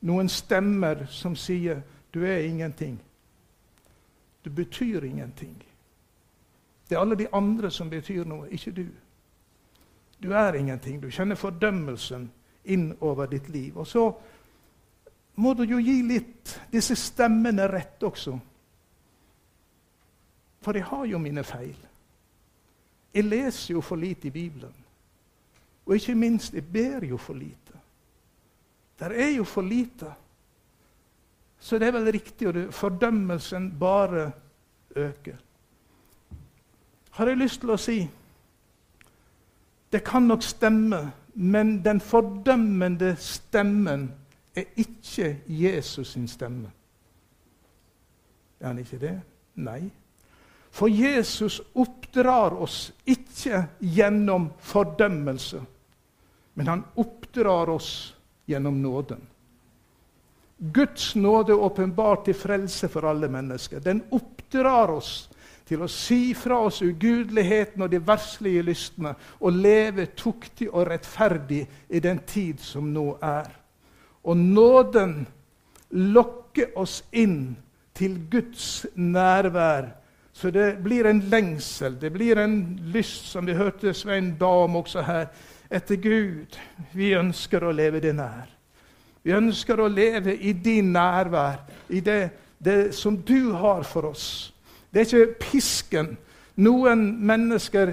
noen 0.00 0.28
stemmer 0.28 1.06
som 1.06 1.36
sier 1.36 1.82
'du 2.14 2.24
er 2.24 2.38
ingenting'. 2.38 2.98
Du 4.44 4.50
betyr 4.50 5.04
ingenting. 5.04 5.64
Det 6.88 6.94
er 6.94 7.00
alle 7.00 7.16
de 7.16 7.26
andre 7.32 7.70
som 7.70 7.90
betyr 7.90 8.24
noe, 8.24 8.50
ikke 8.50 8.70
du. 8.70 8.86
Du 10.22 10.32
er 10.32 10.54
ingenting. 10.54 11.02
Du 11.02 11.10
kjenner 11.10 11.38
fordømmelsen 11.38 12.30
innover 12.64 13.26
ditt 13.26 13.48
liv. 13.48 13.76
Og 13.78 13.86
så 13.86 14.06
må 15.34 15.54
du 15.54 15.64
jo 15.66 15.80
gi 15.82 16.00
litt 16.06 16.54
disse 16.72 16.96
stemmene 16.96 17.66
rett 17.68 18.02
også. 18.02 18.38
For 20.64 20.78
jeg 20.78 20.88
har 20.88 21.04
jo 21.10 21.20
mine 21.20 21.44
feil. 21.44 21.76
Jeg 23.14 23.28
leser 23.28 23.74
jo 23.74 23.82
for 23.84 24.00
lite 24.00 24.28
i 24.28 24.34
Bibelen. 24.34 24.74
Og 25.86 25.96
ikke 25.96 26.14
minst, 26.14 26.54
jeg 26.54 26.64
ber 26.72 27.04
jo 27.04 27.16
for 27.20 27.36
lite. 27.36 27.80
Der 28.98 29.12
er 29.12 29.34
jo 29.36 29.44
for 29.44 29.62
lite. 29.62 30.14
Så 31.60 31.78
det 31.78 31.88
er 31.88 31.92
vel 31.92 32.12
riktig, 32.12 32.48
og 32.48 32.74
fordømmelsen 32.74 33.78
bare 33.80 34.32
øker. 34.96 35.36
Har 37.10 37.28
jeg 37.28 37.36
lyst 37.36 37.60
til 37.60 37.70
å 37.70 37.78
si 37.78 37.98
det 39.94 40.00
kan 40.00 40.28
nok 40.28 40.42
stemme, 40.42 41.10
men 41.34 41.76
den 41.82 42.00
fordømmende 42.02 43.12
stemmen 43.16 44.08
er 44.56 44.64
ikke 44.76 45.28
Jesus 45.46 46.16
sin 46.16 46.26
stemme. 46.28 46.72
Er 48.58 48.72
han 48.72 48.80
ikke 48.82 48.98
det? 48.98 49.12
Nei. 49.54 49.84
For 50.74 50.90
Jesus 50.90 51.60
oppdrar 51.78 52.56
oss 52.58 52.88
ikke 53.06 53.60
gjennom 53.78 54.48
fordømmelse, 54.58 55.62
men 56.54 56.72
han 56.72 56.82
oppdrar 56.98 57.70
oss 57.70 58.16
gjennom 58.50 58.82
nåden. 58.82 59.22
Guds 60.58 61.12
nåde 61.14 61.54
er 61.54 61.62
åpenbart 61.70 62.26
til 62.26 62.34
frelse 62.34 62.90
for 62.90 63.06
alle 63.06 63.30
mennesker. 63.30 63.78
Den 63.78 64.02
oppdrar 64.10 64.90
oss 64.90 65.28
til 65.68 65.82
å 65.82 65.88
si 65.88 66.34
fra 66.36 66.58
oss 66.66 66.82
ugudeligheten 66.84 67.82
og 67.82 67.90
de 67.92 68.00
verslige 68.04 68.64
lystne 68.66 69.14
og 69.40 69.56
leve 69.56 70.10
tuktig 70.16 70.68
og 70.70 70.88
rettferdig 70.90 71.62
i 71.88 72.00
den 72.04 72.20
tid 72.28 72.60
som 72.60 72.90
nå 72.92 73.14
er. 73.22 73.48
Og 74.24 74.36
nåden 74.36 75.22
lokker 75.90 76.76
oss 76.78 77.02
inn 77.12 77.54
til 77.94 78.18
Guds 78.30 78.86
nærvær. 78.94 79.92
Så 80.34 80.50
det 80.50 80.82
blir 80.82 81.06
en 81.06 81.20
lengsel, 81.30 82.00
det 82.00 82.10
blir 82.12 82.38
en 82.42 82.80
lyst, 82.92 83.28
som 83.30 83.46
vi 83.46 83.54
hørte 83.54 83.94
Svein 83.94 84.32
ba 84.38 84.50
om 84.64 84.76
også 84.76 85.04
her, 85.06 85.28
etter 85.70 85.96
Gud. 85.96 86.58
Vi 86.92 87.12
ønsker 87.14 87.62
å 87.62 87.72
leve 87.72 88.00
det 88.02 88.16
nær. 88.18 88.50
Vi 89.22 89.32
ønsker 89.32 89.80
å 89.80 89.88
leve 89.88 90.34
i 90.36 90.52
din 90.52 90.90
nærvær, 90.92 91.62
i 91.88 92.00
det, 92.00 92.30
det 92.58 92.94
som 92.94 93.16
du 93.16 93.52
har 93.52 93.86
for 93.86 94.10
oss. 94.10 94.53
Det 94.94 95.02
er 95.02 95.08
ikke 95.08 95.38
pisken 95.48 96.12
Noen 96.62 97.00
mennesker 97.26 97.90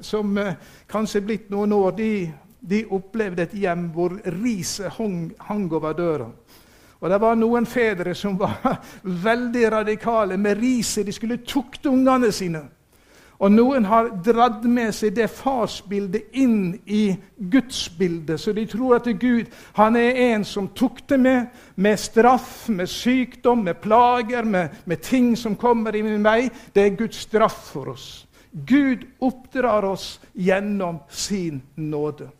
som 0.00 0.36
eh, 0.38 0.54
kanskje 0.86 1.18
er 1.18 1.24
blitt 1.26 1.48
noen 1.50 1.72
år, 1.74 1.96
de, 1.98 2.10
de 2.62 2.84
opplevde 2.94 3.42
et 3.42 3.56
hjem 3.58 3.88
hvor 3.94 4.14
riset 4.36 4.94
hang, 4.94 5.32
hang 5.48 5.64
over 5.74 5.96
døra. 5.98 6.28
Og 7.00 7.10
Det 7.10 7.18
var 7.20 7.34
noen 7.34 7.66
fedre 7.66 8.14
som 8.14 8.38
var 8.38 8.78
veldig 9.26 9.64
radikale 9.72 10.38
med 10.38 10.62
riset. 10.62 11.06
De 11.06 11.12
skulle 11.12 11.42
tukte 11.42 11.90
ungene 11.90 12.30
sine. 12.32 12.62
Og 13.38 13.52
noen 13.52 13.84
har 13.84 14.08
dratt 14.24 14.64
med 14.64 14.94
seg 14.96 15.12
det 15.18 15.26
farsbildet 15.28 16.32
inn 16.40 16.78
i 16.88 17.10
gudsbildet. 17.36 18.40
Så 18.40 18.54
de 18.56 18.64
tror 18.70 18.96
at 18.96 19.10
Gud 19.20 19.50
han 19.76 19.96
er 20.00 20.20
en 20.30 20.44
som 20.44 20.70
tukter 20.72 21.20
med, 21.20 21.50
med 21.76 22.00
straff, 22.00 22.68
med 22.72 22.88
sykdom, 22.88 23.66
med 23.66 23.82
plager, 23.84 24.44
med, 24.44 24.80
med 24.84 25.02
ting 25.04 25.34
som 25.36 25.56
kommer 25.56 25.96
i 25.96 26.02
min 26.06 26.24
vei. 26.24 26.48
Det 26.72 26.86
er 26.86 26.96
Guds 26.96 27.26
straff 27.28 27.58
for 27.74 27.92
oss. 27.92 28.08
Gud 28.56 29.04
oppdrar 29.20 29.84
oss 29.84 30.16
gjennom 30.32 31.02
sin 31.12 31.60
nåde. 31.74 32.30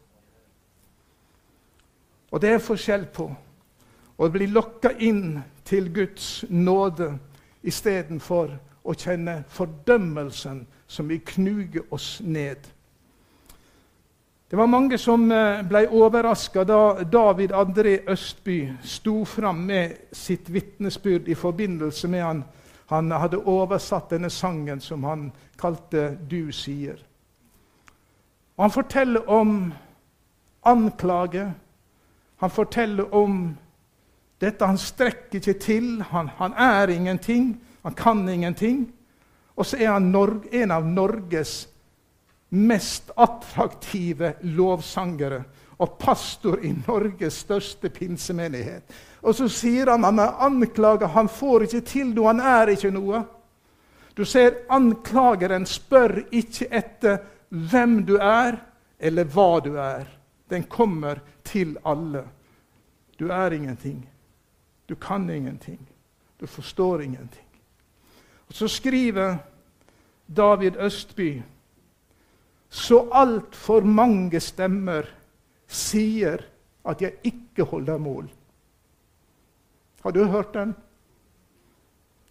Og 2.32 2.40
det 2.40 2.54
er 2.54 2.64
forskjell 2.64 3.04
på 3.12 3.28
å 4.16 4.28
bli 4.32 4.48
lokka 4.48 4.94
inn 5.04 5.36
til 5.66 5.90
Guds 5.92 6.46
nåde 6.48 7.10
istedenfor 7.66 8.54
å 8.86 8.94
kjenne 8.94 9.42
fordømmelsen 9.48 10.66
som 10.86 11.08
vil 11.08 11.20
knuge 11.26 11.82
oss 11.90 12.20
ned. 12.24 12.68
Det 14.50 14.56
var 14.56 14.66
mange 14.70 14.98
som 14.98 15.24
eh, 15.32 15.62
ble 15.66 15.88
overraska 15.90 16.62
da 16.64 17.02
David 17.02 17.52
André 17.52 17.98
Østby 18.06 18.60
sto 18.82 19.24
fram 19.26 19.64
med 19.66 19.96
sitt 20.14 20.50
vitnesbyrd 20.50 21.28
i 21.28 21.34
forbindelse 21.34 22.08
med 22.08 22.22
han, 22.22 22.44
han 22.86 23.10
hadde 23.10 23.42
oversatt 23.42 24.10
denne 24.14 24.30
sangen 24.30 24.80
som 24.80 25.04
han 25.04 25.32
kalte 25.58 26.18
'Du 26.30 26.52
sier'. 26.52 27.02
Og 28.56 28.64
han 28.64 28.70
forteller 28.70 29.30
om 29.30 29.74
anklage. 30.64 31.54
Han 32.36 32.50
forteller 32.50 33.14
om 33.14 33.56
dette 34.40 34.66
han 34.66 34.78
strekker 34.78 35.38
ikke 35.38 35.52
til. 35.52 36.02
Han, 36.02 36.28
han 36.28 36.52
er 36.52 36.86
ingenting. 36.86 37.65
Han 37.86 37.94
kan 37.94 38.28
ingenting. 38.28 38.92
Og 39.54 39.66
så 39.66 39.76
er 39.76 39.92
han 39.94 40.10
en 40.50 40.70
av 40.74 40.86
Norges 40.86 41.68
mest 42.48 43.12
attraktive 43.14 44.32
lovsangere 44.42 45.44
og 45.78 45.94
pastor 45.98 46.64
i 46.66 46.72
Norges 46.80 47.44
største 47.44 47.92
pinsemenighet. 47.94 48.90
Og 49.22 49.38
så 49.38 49.46
sier 49.46 49.92
han 49.92 50.02
han 50.02 50.18
er 50.18 50.34
anklaget, 50.48 51.12
han 51.14 51.30
får 51.30 51.68
ikke 51.68 51.84
til 51.86 52.10
noe, 52.10 52.26
han 52.32 52.42
er 52.42 52.74
ikke 52.74 52.90
noe. 52.90 53.22
Du 54.18 54.24
ser, 54.26 54.64
anklageren 54.66 55.66
spør 55.70 56.24
ikke 56.34 56.66
etter 56.74 57.22
hvem 57.54 58.00
du 58.08 58.16
er, 58.18 58.58
eller 58.98 59.30
hva 59.30 59.50
du 59.62 59.76
er. 59.78 60.10
Den 60.50 60.66
kommer 60.66 61.22
til 61.46 61.78
alle. 61.86 62.24
Du 63.14 63.28
er 63.30 63.54
ingenting. 63.54 64.02
Du 64.90 64.98
kan 64.98 65.30
ingenting. 65.30 65.78
Du 66.40 66.46
forstår 66.46 67.02
ingenting. 67.02 67.45
Og 68.48 68.54
Så 68.54 68.68
skriver 68.68 69.36
David 70.36 70.76
Østby 70.76 71.42
så 72.68 73.08
altfor 73.12 73.80
mange 73.80 74.40
stemmer 74.40 75.06
sier 75.68 76.42
at 76.86 77.02
jeg 77.02 77.12
ikke 77.24 77.64
holder 77.64 77.98
mål. 77.98 78.28
Har 80.02 80.10
du 80.10 80.24
hørt 80.24 80.54
den? 80.54 80.74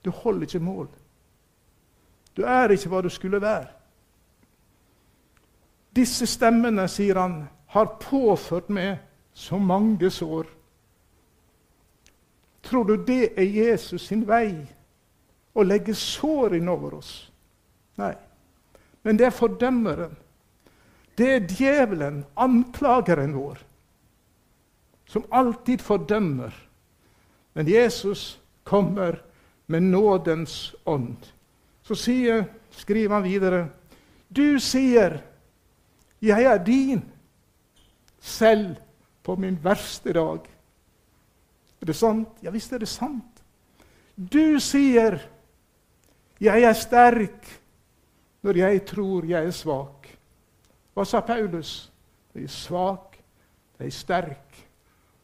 Du 0.06 0.12
holder 0.12 0.42
ikke 0.42 0.60
mål. 0.60 0.90
Du 2.38 2.44
er 2.44 2.72
ikke 2.72 2.90
hva 2.90 3.02
du 3.02 3.10
skulle 3.10 3.42
være. 3.42 3.68
Disse 5.96 6.28
stemmene, 6.28 6.88
sier 6.92 7.20
han, 7.20 7.46
har 7.68 7.96
påført 8.00 8.70
meg 8.70 9.00
så 9.34 9.58
mange 9.58 10.10
sår. 10.12 10.48
Tror 12.64 12.84
du 12.84 12.96
det 13.08 13.32
er 13.40 13.44
Jesus 13.44 14.08
sin 14.08 14.26
vei? 14.28 14.66
Å 15.56 15.64
legge 15.64 15.96
sår 15.96 16.58
innover 16.60 16.98
oss? 17.00 17.14
Nei. 18.00 18.14
Men 19.06 19.18
det 19.18 19.30
er 19.30 19.36
fordømmeren. 19.36 20.16
Det 21.16 21.28
er 21.32 21.48
djevelen, 21.48 22.24
anklageren 22.36 23.36
vår, 23.38 23.62
som 25.08 25.24
alltid 25.32 25.82
fordømmer. 25.82 26.52
Men 27.56 27.70
Jesus 27.72 28.36
kommer 28.68 29.22
med 29.72 29.84
nådens 29.84 30.76
ånd. 30.84 31.32
Så 31.88 31.96
sier, 31.96 32.44
skriver 32.72 33.16
han 33.16 33.24
videre 33.24 33.70
Du 34.28 34.60
sier, 34.60 35.22
'Jeg 36.22 36.44
er 36.44 36.58
din', 36.58 37.12
selv 38.20 38.76
på 39.24 39.36
min 39.36 39.60
verste 39.64 40.14
dag. 40.14 40.40
Er 41.82 41.86
det 41.86 41.96
sant? 41.96 42.30
Ja 42.42 42.50
visst 42.50 42.74
er 42.74 42.82
det 42.82 42.90
sant. 42.90 43.44
Du 44.16 44.60
sier, 44.60 45.20
'Jeg 46.46 46.64
er 46.64 46.74
sterk' 46.74 47.62
når 48.44 48.58
jeg 48.58 48.86
tror 48.86 49.26
jeg 49.26 49.46
er 49.46 49.52
svak. 49.52 50.08
Hva 50.94 51.04
sa 51.04 51.20
Paulus? 51.26 51.92
Jeg 52.36 52.44
er 52.44 52.48
svak, 52.48 53.18
jeg 53.80 53.88
er 53.88 53.92
sterk, 53.92 54.68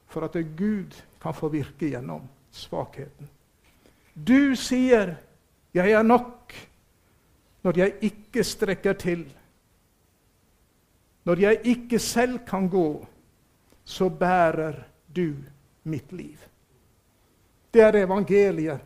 for 0.08 0.26
at 0.26 0.34
Gud 0.58 0.98
kan 1.22 1.34
få 1.34 1.52
virke 1.54 1.92
gjennom 1.92 2.26
svakheten. 2.52 3.30
Du 4.16 4.56
sier 4.56 5.16
'jeg 5.74 5.92
er 5.92 6.04
nok' 6.04 6.68
når 7.64 7.78
jeg 7.78 7.94
ikke 8.02 8.44
strekker 8.44 8.94
til. 8.94 9.26
Når 11.24 11.40
jeg 11.40 11.60
ikke 11.64 12.00
selv 12.00 12.40
kan 12.48 12.70
gå, 12.70 13.06
så 13.86 14.10
bærer 14.10 14.84
du 15.16 15.36
mitt 15.84 16.12
liv. 16.12 16.38
Det 17.74 17.82
er 17.82 18.04
evangeliet. 18.06 18.80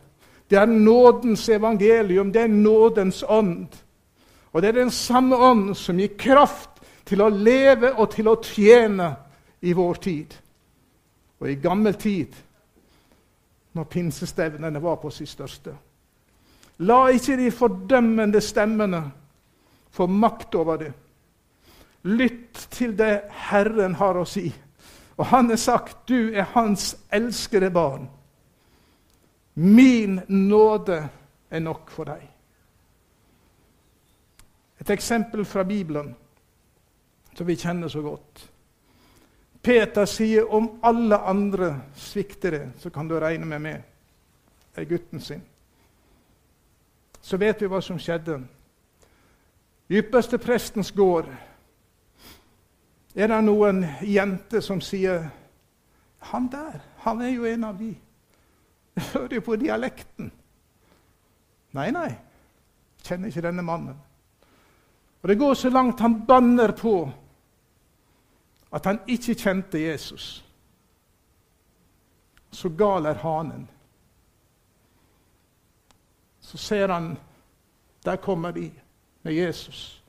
Det 0.50 0.58
er 0.58 0.66
nådens 0.66 1.48
evangelium. 1.48 2.32
Det 2.32 2.42
er 2.42 2.48
nådens 2.48 3.24
ånd. 3.28 3.68
Og 4.52 4.62
det 4.62 4.68
er 4.68 4.72
den 4.72 4.90
samme 4.90 5.36
ånd 5.36 5.74
som 5.74 5.98
gir 5.98 6.14
kraft 6.18 6.70
til 7.06 7.22
å 7.22 7.28
leve 7.28 7.92
og 7.94 8.10
til 8.14 8.28
å 8.28 8.38
tjene 8.42 9.10
i 9.60 9.72
vår 9.76 10.02
tid. 10.02 10.34
Og 11.40 11.50
i 11.50 11.58
gammel 11.60 11.94
tid, 11.94 12.32
når 13.76 13.84
pinsestevnene 13.92 14.80
var 14.82 14.96
på 15.02 15.10
sitt 15.12 15.28
største. 15.28 15.74
La 16.78 17.06
ikke 17.12 17.36
de 17.36 17.50
fordømmende 17.52 18.40
stemmene 18.40 19.02
få 19.92 20.06
makt 20.06 20.54
over 20.54 20.80
det. 20.80 20.92
Lytt 22.06 22.66
til 22.70 22.94
det 22.98 23.26
Herren 23.50 23.96
har 24.00 24.16
å 24.16 24.24
si. 24.28 24.48
Og 25.16 25.26
han 25.26 25.48
har 25.50 25.56
sagt, 25.56 26.08
'Du 26.08 26.32
er 26.34 26.42
Hans 26.42 26.96
elskede 27.12 27.70
barn'. 27.70 28.08
Min 29.58 30.20
nåde 30.28 31.08
er 31.50 31.60
nok 31.60 31.90
for 31.90 32.04
deg. 32.04 32.24
Et 34.80 34.90
eksempel 34.90 35.44
fra 35.44 35.64
Bibelen 35.64 36.12
som 37.36 37.46
vi 37.46 37.56
kjenner 37.56 37.88
så 37.88 38.02
godt. 38.04 38.50
Peter 39.62 40.04
sier 40.04 40.52
om 40.52 40.68
alle 40.84 41.18
andre 41.18 41.70
svikter 41.96 42.50
det, 42.50 42.64
så 42.78 42.90
kan 42.90 43.08
du 43.08 43.16
regne 43.20 43.46
med 43.46 43.58
meg. 43.60 43.82
er 44.76 44.84
gutten 44.84 45.20
sin. 45.20 45.40
Så 47.22 47.36
vet 47.36 47.62
vi 47.62 47.66
hva 47.66 47.80
som 47.80 47.98
skjedde. 47.98 48.42
Ypperste 49.88 50.38
prestens 50.38 50.90
gård 50.92 51.30
er 53.14 53.26
det 53.32 53.38
noen 53.44 53.86
jenter 54.02 54.60
som 54.60 54.80
sier 54.80 55.30
'Han 56.18 56.48
der, 56.48 56.80
han 56.98 57.22
er 57.22 57.28
jo 57.28 57.44
en 57.44 57.64
av 57.64 57.78
de.' 57.78 58.05
Jeg 58.96 59.04
hører 59.12 59.34
jo 59.34 59.44
på 59.44 59.56
dialekten. 59.60 60.32
Nei, 61.76 61.90
nei, 61.92 62.08
kjenner 63.04 63.28
ikke 63.28 63.44
denne 63.44 63.64
mannen. 63.64 63.96
Og 65.22 65.28
Det 65.28 65.38
går 65.38 65.54
så 65.54 65.70
langt 65.70 66.00
han 66.00 66.20
banner 66.26 66.72
på 66.72 66.96
at 68.72 68.84
han 68.86 69.00
ikke 69.06 69.34
kjente 69.34 69.80
Jesus. 69.80 70.44
Så 72.50 72.68
gal 72.78 73.06
er 73.06 73.20
hanen. 73.20 73.68
Så 76.40 76.58
ser 76.58 76.88
han 76.88 77.16
der 78.04 78.16
kommer 78.16 78.52
de 78.52 78.70
med 79.22 79.34
Jesus. 79.34 80.02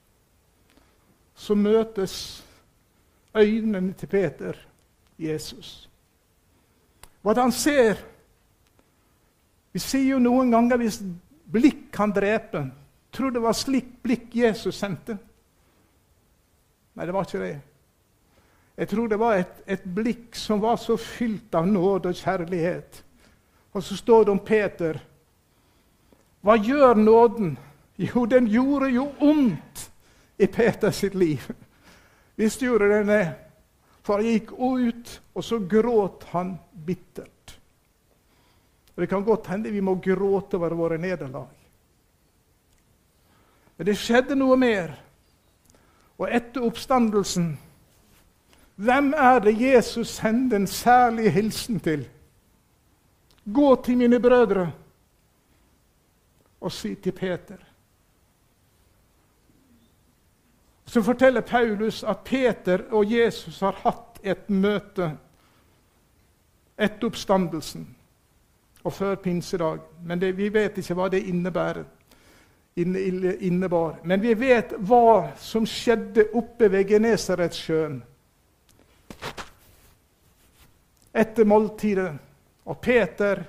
Så 1.33 1.55
møtes 1.55 2.45
øynene 3.35 3.93
til 3.93 4.07
Peter 4.07 4.53
Jesus. 5.19 5.89
Hva 7.21 7.33
han 7.41 7.51
ser 7.51 7.97
Vi 9.77 9.83
sier 9.83 10.15
jo 10.15 10.19
noen 10.23 10.49
ganger 10.49 10.81
hvis 10.81 10.97
blikk 11.53 11.87
kan 11.93 12.09
drepe 12.15 12.65
tror 13.17 13.31
det 13.31 13.41
var 13.41 13.53
slik 13.53 13.87
blikk 14.03 14.35
Jesus 14.35 14.77
sendte. 14.77 15.17
Nei, 16.93 17.05
det 17.05 17.13
var 17.13 17.25
ikke 17.25 17.41
det. 17.41 17.55
Jeg 18.77 18.89
tror 18.91 19.07
det 19.09 19.17
var 19.17 19.39
et, 19.39 19.61
et 19.65 19.85
blikk 19.89 20.37
som 20.37 20.61
var 20.61 20.77
så 20.77 20.97
fylt 21.01 21.55
av 21.57 21.65
nåde 21.69 22.11
og 22.11 22.19
kjærlighet. 22.19 22.99
Og 23.73 23.83
så 23.83 23.97
står 23.97 24.25
det 24.25 24.33
om 24.35 24.41
Peter. 24.45 24.99
Hva 26.45 26.57
gjør 26.61 27.01
nåden 27.01 27.57
Jo, 27.97 28.27
den 28.29 28.45
gjorde 28.45 28.91
jo 28.93 29.07
ondt 29.25 29.87
i 30.37 30.45
Peters 30.45 30.99
sitt 31.01 31.15
liv. 31.17 31.41
Visst 32.37 32.61
gjorde 32.61 32.91
den 32.91 33.09
det. 33.09 33.23
For 34.05 34.21
han 34.21 34.27
gikk 34.29 34.51
ut, 34.53 35.15
og 35.33 35.43
så 35.43 35.57
gråt 35.65 36.27
han 36.29 36.51
bittert. 36.85 37.36
Og 38.97 39.01
Det 39.01 39.09
kan 39.09 39.23
godt 39.23 39.47
hende 39.47 39.71
vi 39.71 39.81
må 39.81 39.93
gråte 40.01 40.57
over 40.57 40.73
våre 40.73 40.97
nederlag. 40.97 41.49
Men 43.77 43.85
det 43.85 43.93
skjedde 44.01 44.33
noe 44.35 44.55
mer. 44.57 44.95
Og 46.17 46.31
etter 46.33 46.65
oppstandelsen 46.65 47.51
Hvem 48.77 49.13
er 49.17 49.39
det 49.41 49.55
Jesus 49.57 50.15
sender 50.17 50.57
en 50.57 50.67
særlig 50.67 51.31
hilsen 51.33 51.79
til? 51.79 52.07
Gå 53.53 53.75
til 53.85 53.97
mine 53.97 54.19
brødre 54.21 54.67
og 56.61 56.71
si 56.71 56.95
til 56.95 57.11
Peter 57.11 57.57
Så 60.85 61.01
forteller 61.01 61.41
Paulus 61.41 62.03
at 62.03 62.17
Peter 62.25 62.85
og 62.91 63.11
Jesus 63.11 63.59
har 63.59 63.77
hatt 63.83 64.21
et 64.23 64.49
møte 64.49 65.11
etter 66.77 67.09
oppstandelsen 67.09 67.96
og 68.87 68.93
før 68.93 69.15
pinsedag. 69.15 69.79
Men 70.03 70.21
det, 70.21 70.31
vi 70.37 70.47
vet 70.53 70.77
ikke 70.79 70.95
hva 70.97 71.09
det 71.11 71.25
innebærer, 71.27 71.83
innebar. 72.77 73.97
Men 74.03 74.21
vi 74.21 74.33
vet 74.37 74.75
hva 74.85 75.33
som 75.41 75.65
skjedde 75.65 76.29
oppe 76.37 76.69
ved 76.71 76.87
Genesaretsjøen 76.91 77.97
etter 81.17 81.45
måltidet. 81.49 82.11
Og 82.67 82.77
Peter 82.83 83.43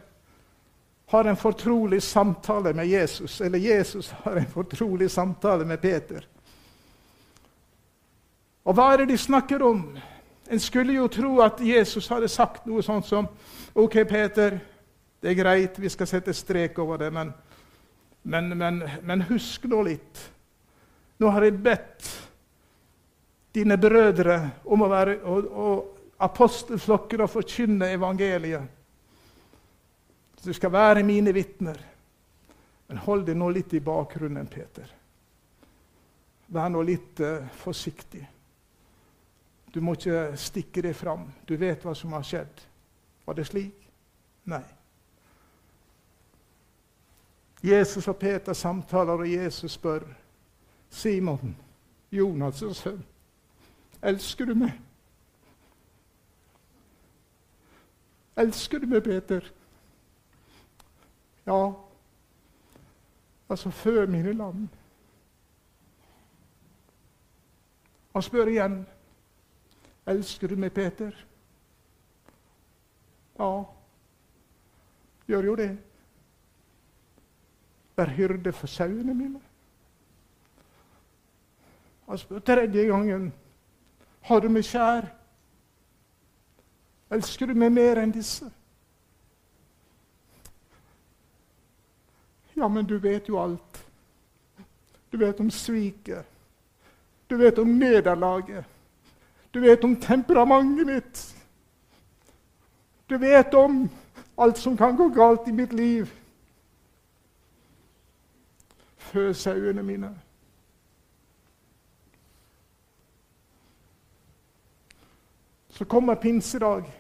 har 1.10 1.24
en 1.24 1.36
fortrolig 1.36 2.02
samtale 2.02 2.72
med 2.72 2.86
Jesus, 2.86 3.40
eller 3.40 3.58
Jesus 3.58 4.10
har 4.10 4.36
en 4.36 4.46
fortrolig 4.46 5.10
samtale 5.10 5.64
med 5.64 5.80
Peter. 5.80 6.24
Og 8.64 8.74
hva 8.76 8.92
er 8.92 9.02
det 9.02 9.08
de 9.12 9.18
snakker 9.18 9.62
om? 9.64 9.84
En 10.50 10.60
skulle 10.60 10.92
jo 10.92 11.08
tro 11.08 11.38
at 11.44 11.60
Jesus 11.60 12.08
hadde 12.08 12.28
sagt 12.28 12.66
noe 12.68 12.82
sånt 12.84 13.06
som 13.08 13.28
OK, 13.74 14.04
Peter, 14.08 14.58
det 15.20 15.32
er 15.32 15.38
greit, 15.38 15.78
vi 15.78 15.90
skal 15.90 16.06
sette 16.06 16.34
strek 16.36 16.78
over 16.78 17.00
det, 17.02 17.10
men, 17.14 17.32
men, 18.22 18.50
men, 18.58 18.82
men 19.02 19.26
husk 19.30 19.66
nå 19.70 19.82
litt. 19.86 20.24
Nå 21.18 21.30
har 21.34 21.46
jeg 21.46 21.58
bedt 21.62 22.10
dine 23.58 23.78
brødre 23.80 24.38
om 24.70 24.84
å 24.84 24.90
være 24.90 25.16
og, 25.26 25.48
og 25.48 26.22
apostelflokker 26.22 27.24
og 27.24 27.32
forkynne 27.32 27.90
evangeliet. 27.94 28.74
Du 30.44 30.52
skal 30.54 30.72
være 30.72 31.02
mine 31.02 31.34
vitner. 31.34 31.78
Men 32.88 33.02
hold 33.04 33.26
deg 33.26 33.36
nå 33.36 33.50
litt 33.52 33.74
i 33.76 33.82
bakgrunnen, 33.84 34.46
Peter. 34.48 34.86
Vær 36.48 36.70
nå 36.72 36.82
litt 36.86 37.20
uh, 37.20 37.44
forsiktig. 37.60 38.22
Du 39.74 39.82
må 39.84 39.92
ikke 39.98 40.30
stikke 40.40 40.82
det 40.86 40.94
fram. 40.96 41.26
Du 41.44 41.58
vet 41.60 41.84
hva 41.84 41.92
som 41.98 42.14
har 42.16 42.24
skjedd. 42.24 42.62
Var 43.26 43.36
det 43.36 43.44
slik? 43.50 43.74
Nei. 44.48 44.64
Jesus 47.64 48.08
og 48.08 48.16
Peter 48.16 48.52
samtaler, 48.52 49.12
og 49.12 49.32
Jesus 49.32 49.72
spør 49.72 50.00
Simon, 50.90 51.56
Jonas' 52.12 52.74
sønn, 52.74 53.04
elsker 54.02 54.44
du 54.44 54.54
meg? 54.54 54.72
Elsker 58.38 58.78
du 58.78 58.86
meg, 58.86 59.02
Peter? 59.02 59.40
Ja. 61.46 61.72
Altså, 63.50 63.70
før 63.70 64.06
mine 64.06 64.32
land. 64.32 64.68
Han 68.12 68.22
spør 68.22 68.46
igjen. 68.46 68.86
Elsker 70.06 70.48
du 70.48 70.56
meg, 70.56 70.72
Peter? 70.72 71.10
Ja, 73.38 73.62
gjør 75.26 75.42
jo 75.42 75.56
det. 75.56 75.78
Vær 77.98 78.10
hyrde 78.14 78.52
for 78.52 78.70
sauene 78.70 79.14
mine. 79.14 79.40
Han 82.06 82.18
spør 82.18 82.38
tredje 82.38 82.84
gangen. 82.86 83.32
Har 84.20 84.40
du 84.40 84.48
meg 84.48 84.62
kjær? 84.64 85.08
Elsker 87.10 87.50
du 87.50 87.56
meg 87.58 87.72
mer 87.74 87.98
enn 87.98 88.12
disse? 88.14 88.46
Ja, 92.54 92.68
men 92.68 92.86
du 92.86 92.98
vet 93.02 93.28
jo 93.28 93.40
alt. 93.42 93.82
Du 95.10 95.18
vet 95.18 95.40
om 95.40 95.50
sviket. 95.50 96.22
Du 97.30 97.36
vet 97.36 97.58
om 97.58 97.68
nederlaget. 97.68 98.64
Du 99.54 99.60
vet 99.60 99.84
om 99.84 99.96
temperamentet 99.96 100.86
mitt. 100.86 101.26
Du 103.10 103.18
vet 103.18 103.54
om 103.54 103.88
alt 104.38 104.58
som 104.58 104.76
kan 104.76 104.96
gå 104.96 105.08
galt 105.08 105.48
i 105.48 105.52
mitt 105.52 105.72
liv. 105.72 106.12
Fø 109.08 109.32
sauene 109.32 109.82
mine. 109.82 110.10
Så 115.68 115.84
kommer 115.84 116.14
pinsedag. 116.14 116.92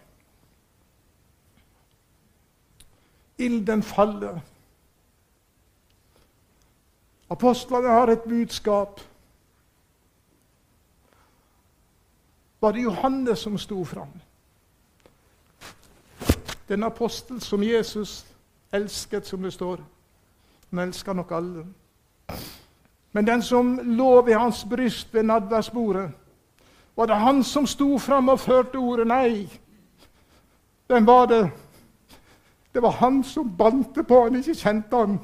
Ilden 3.38 3.82
faller. 3.82 4.40
Apostlene 7.30 7.88
har 7.88 8.06
et 8.06 8.22
budskap. 8.28 9.00
var 12.60 12.72
det 12.72 12.82
Johannes 12.82 13.38
som 13.38 13.58
sto 13.58 13.84
fram. 13.84 14.08
Den 16.68 16.82
apostel 16.82 17.40
som 17.40 17.62
Jesus 17.62 18.26
elsket, 18.72 19.26
som 19.26 19.42
det 19.42 19.52
står. 19.52 19.84
Han 20.70 20.78
elsker 20.78 21.12
nok 21.12 21.30
alle. 21.30 21.66
Men 23.12 23.26
den 23.26 23.42
som 23.42 23.80
lå 23.82 24.22
ved 24.22 24.34
hans 24.34 24.64
bryst 24.64 25.14
ved 25.14 25.22
nadværsbordet, 25.22 26.10
var 26.96 27.06
det 27.06 27.16
han 27.16 27.44
som 27.44 27.66
sto 27.66 27.98
fram 27.98 28.28
og 28.28 28.40
førte 28.40 28.76
ordet? 28.76 29.06
Nei. 29.06 29.48
Hvem 30.86 31.06
var 31.06 31.26
det? 31.26 31.50
Det 32.72 32.82
var 32.82 32.90
han 32.90 33.24
som 33.24 33.56
bandte 33.56 34.02
på. 34.02 34.22
Han 34.24 34.36
ikke 34.36 34.54
kjente 34.54 34.96
han. 34.96 35.18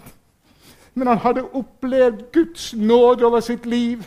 Men 0.95 1.07
han 1.07 1.19
hadde 1.19 1.43
opplevd 1.51 2.33
Guds 2.33 2.75
nåde 2.75 3.27
over 3.27 3.41
sitt 3.41 3.67
liv. 3.67 4.07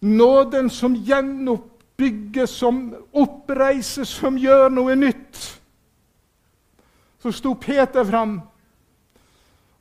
Nåden 0.00 0.70
som 0.70 0.94
gjenoppbygger, 0.94 2.46
som 2.46 2.94
oppreiser, 3.12 4.04
som 4.04 4.38
gjør 4.38 4.68
noe 4.68 4.96
nytt. 4.96 5.60
Så 7.22 7.32
sto 7.32 7.54
Peter 7.54 8.04
fram 8.04 8.40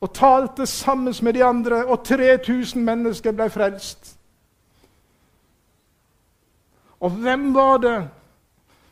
og 0.05 0.13
talte 0.13 0.65
sammen 0.69 1.13
med 1.21 1.33
de 1.33 1.43
andre, 1.43 1.85
og 1.85 2.03
3000 2.05 2.83
mennesker 2.83 3.33
ble 3.33 3.49
frelst. 3.49 4.11
Og 6.99 7.09
hvem 7.11 7.53
var 7.55 7.77
det 7.81 7.97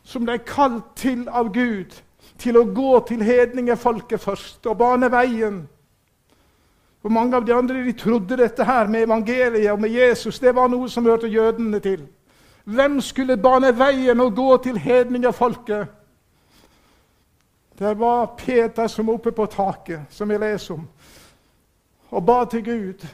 som 0.02 0.26
ble 0.26 0.40
kalt 0.42 0.90
til 0.98 1.28
av 1.30 1.52
Gud 1.54 1.94
til 2.38 2.58
å 2.58 2.66
gå 2.74 2.98
til 3.08 3.22
hedningefolket 3.22 4.20
først 4.20 4.66
og 4.66 4.78
bane 4.82 5.10
veien? 5.12 5.62
For 7.02 7.14
Mange 7.14 7.36
av 7.36 7.46
de 7.46 7.54
andre 7.54 7.84
de 7.84 7.92
trodde 7.92 8.40
dette 8.40 8.64
her 8.64 8.90
med 8.90 9.06
evangeliet 9.06 9.70
og 9.72 9.80
med 9.80 9.94
Jesus 9.94 10.40
det 10.42 10.54
var 10.56 10.70
noe 10.72 10.90
som 10.90 11.06
hørte 11.06 11.30
jødene 11.30 11.78
til. 11.84 12.08
Hvem 12.64 13.00
skulle 13.00 13.36
bane 13.36 13.70
veien 13.78 14.20
og 14.20 14.34
gå 14.34 14.56
til 14.66 14.78
hedningefolket? 14.78 15.86
Det 17.78 17.98
var 17.98 18.26
Peter 18.38 18.86
som 18.86 19.06
var 19.06 19.14
oppe 19.14 19.32
på 19.32 19.46
taket, 19.46 20.00
som 20.10 20.30
vi 20.30 20.38
leser 20.38 20.74
om, 20.74 20.86
og 22.14 22.26
ba 22.26 22.44
til 22.50 22.64
Gud. 22.64 23.06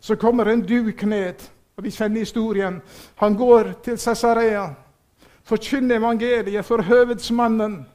Så 0.00 0.16
kommer 0.16 0.44
en 0.44 0.64
duk 0.66 1.02
ned, 1.02 1.34
og 1.76 1.84
vi 1.84 1.90
kjenner 1.90 2.18
historien. 2.18 2.80
Han 3.14 3.36
går 3.38 3.72
til 3.84 3.98
Cesarea, 3.98 4.66
forkynner 5.44 5.96
evangeliet 5.96 6.64
for 6.64 6.82
høvedsmannen. 6.82 7.86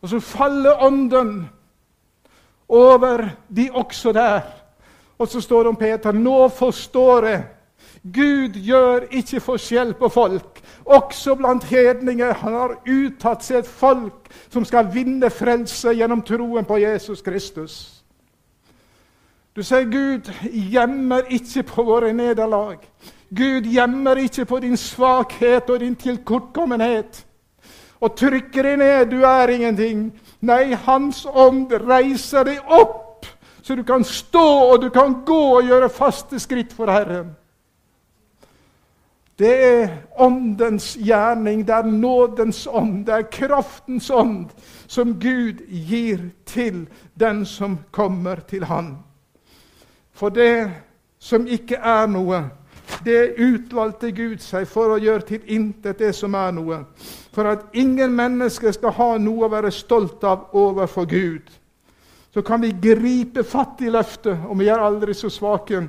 Og 0.00 0.08
så 0.08 0.20
faller 0.20 0.82
ånden 0.82 1.48
over 2.68 3.28
de 3.56 3.68
også 3.74 4.12
der. 4.12 4.40
Og 5.18 5.28
så 5.28 5.40
står 5.40 5.58
det 5.58 5.68
om 5.68 5.76
Peter 5.76 6.12
nå 6.12 6.48
forstår 6.48 7.24
jeg. 7.26 7.44
Gud 8.14 8.54
gjør 8.62 9.08
ikke 9.10 9.40
forskjell 9.40 9.94
på 9.94 10.08
folk. 10.08 10.62
Også 10.84 11.34
blant 11.34 11.64
hedninger. 11.64 12.32
Han 12.32 12.52
har 12.52 12.78
uttatt 12.86 13.42
seg 13.42 13.58
et 13.58 13.66
folk 13.66 14.30
som 14.48 14.64
skal 14.64 14.92
vinne 14.94 15.30
frelse 15.30 15.90
gjennom 15.90 16.22
troen 16.22 16.64
på 16.64 16.78
Jesus 16.78 17.22
Kristus. 17.22 17.95
Du 19.56 19.62
sier 19.64 19.86
Gud 19.88 20.26
gjemmer 20.52 21.30
ikke 21.32 21.62
på 21.64 21.82
våre 21.88 22.10
nederlag. 22.12 22.82
Gud 23.32 23.64
gjemmer 23.72 24.18
ikke 24.20 24.44
på 24.44 24.58
din 24.60 24.76
svakhet 24.76 25.70
og 25.72 25.80
din 25.80 25.94
tilkortkommenhet. 25.96 27.22
Og 28.04 28.12
trykker 28.20 28.68
deg 28.68 28.76
ned, 28.82 29.14
du 29.14 29.24
er 29.24 29.54
ingenting. 29.54 30.10
Nei, 30.44 30.74
Hans 30.84 31.24
ånd 31.24 31.72
reiser 31.86 32.44
deg 32.44 32.60
opp, 32.68 33.24
så 33.64 33.74
du 33.74 33.80
kan 33.88 34.04
stå 34.04 34.44
og 34.44 34.84
du 34.84 34.90
kan 34.92 35.22
gå 35.24 35.40
og 35.54 35.64
gjøre 35.64 35.88
faste 35.88 36.36
skritt 36.42 36.76
for 36.76 36.92
Herren. 36.92 37.32
Det 39.40 39.54
er 39.64 39.96
åndens 40.20 40.94
gjerning, 41.00 41.64
det 41.64 41.74
er 41.80 41.88
nådens 41.88 42.66
ånd, 42.68 43.06
det 43.08 43.16
er 43.16 43.28
kraftens 43.32 44.12
ånd 44.12 44.52
som 44.86 45.16
Gud 45.20 45.64
gir 45.68 46.28
til 46.44 46.86
den 47.16 47.44
som 47.48 47.80
kommer 47.90 48.44
til 48.48 48.68
Han. 48.68 49.05
For 50.16 50.32
det 50.32 50.70
som 51.20 51.44
ikke 51.46 51.76
er 51.76 52.08
noe, 52.08 52.40
det 53.04 53.36
utvalgte 53.42 54.10
Gud 54.16 54.40
seg 54.40 54.64
for 54.70 54.94
å 54.94 55.00
gjøre 55.02 55.26
til 55.28 55.52
intet 55.52 56.00
det 56.00 56.12
som 56.16 56.34
er 56.38 56.54
noe. 56.56 56.80
For 57.34 57.48
at 57.50 57.76
ingen 57.76 58.14
mennesker 58.16 58.72
skal 58.72 58.94
ha 58.96 59.10
noe 59.20 59.44
å 59.46 59.52
være 59.52 59.72
stolt 59.74 60.24
av 60.24 60.56
overfor 60.56 61.08
Gud. 61.10 61.50
Så 62.32 62.42
kan 62.42 62.60
vi 62.60 62.72
gripe 62.72 63.44
fatt 63.44 63.80
i 63.84 63.92
løftet, 63.92 64.44
og 64.48 64.58
vi 64.60 64.68
er 64.72 64.82
aldri 64.82 65.14
så 65.16 65.30
svake. 65.32 65.82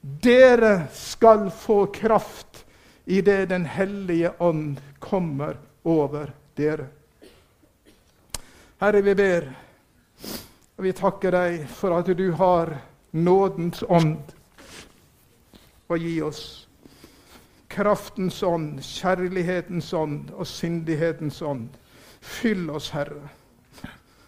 Dere 0.00 0.88
skal 0.94 1.48
få 1.50 1.86
kraft 1.94 2.64
idet 3.06 3.48
Den 3.48 3.64
hellige 3.70 4.32
ånd 4.42 4.80
kommer 4.98 5.56
over 5.84 6.32
dere. 6.58 6.88
Herre, 8.82 9.00
vi 9.02 9.14
ber, 9.14 9.46
og 10.76 10.84
vi 10.84 10.92
takker 10.92 11.32
deg 11.32 11.62
for 11.70 11.94
at 11.96 12.10
du 12.18 12.26
har 12.36 12.74
nådens 13.16 13.82
ånd 13.88 14.34
og 15.88 15.98
gi 15.98 16.20
oss. 16.22 16.44
Kraftens 17.68 18.42
ånd, 18.42 18.80
kjærlighetens 18.82 19.92
ånd 19.92 20.30
og 20.34 20.46
syndighetens 20.46 21.42
ånd. 21.42 21.68
Fyll 22.20 22.70
oss, 22.70 22.90
Herre. 22.94 23.28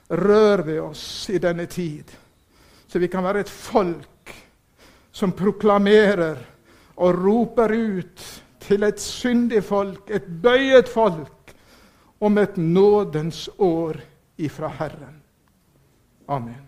Rør 0.09 0.63
ved 0.65 0.81
oss 0.81 1.29
i 1.31 1.39
denne 1.39 1.67
tid, 1.67 2.05
så 2.89 2.99
vi 2.99 3.11
kan 3.13 3.25
være 3.25 3.45
et 3.45 3.51
folk 3.53 4.33
som 5.13 5.35
proklamerer 5.37 6.39
og 6.97 7.19
roper 7.25 7.75
ut 7.77 8.23
til 8.61 8.87
et 8.89 9.01
syndig 9.01 9.61
folk, 9.65 10.11
et 10.11 10.25
bøyet 10.43 10.89
folk, 10.89 11.35
om 12.21 12.39
et 12.39 12.57
nådens 12.57 13.49
år 13.59 14.01
ifra 14.39 14.69
Herren. 14.69 15.23
Amen. 16.29 16.68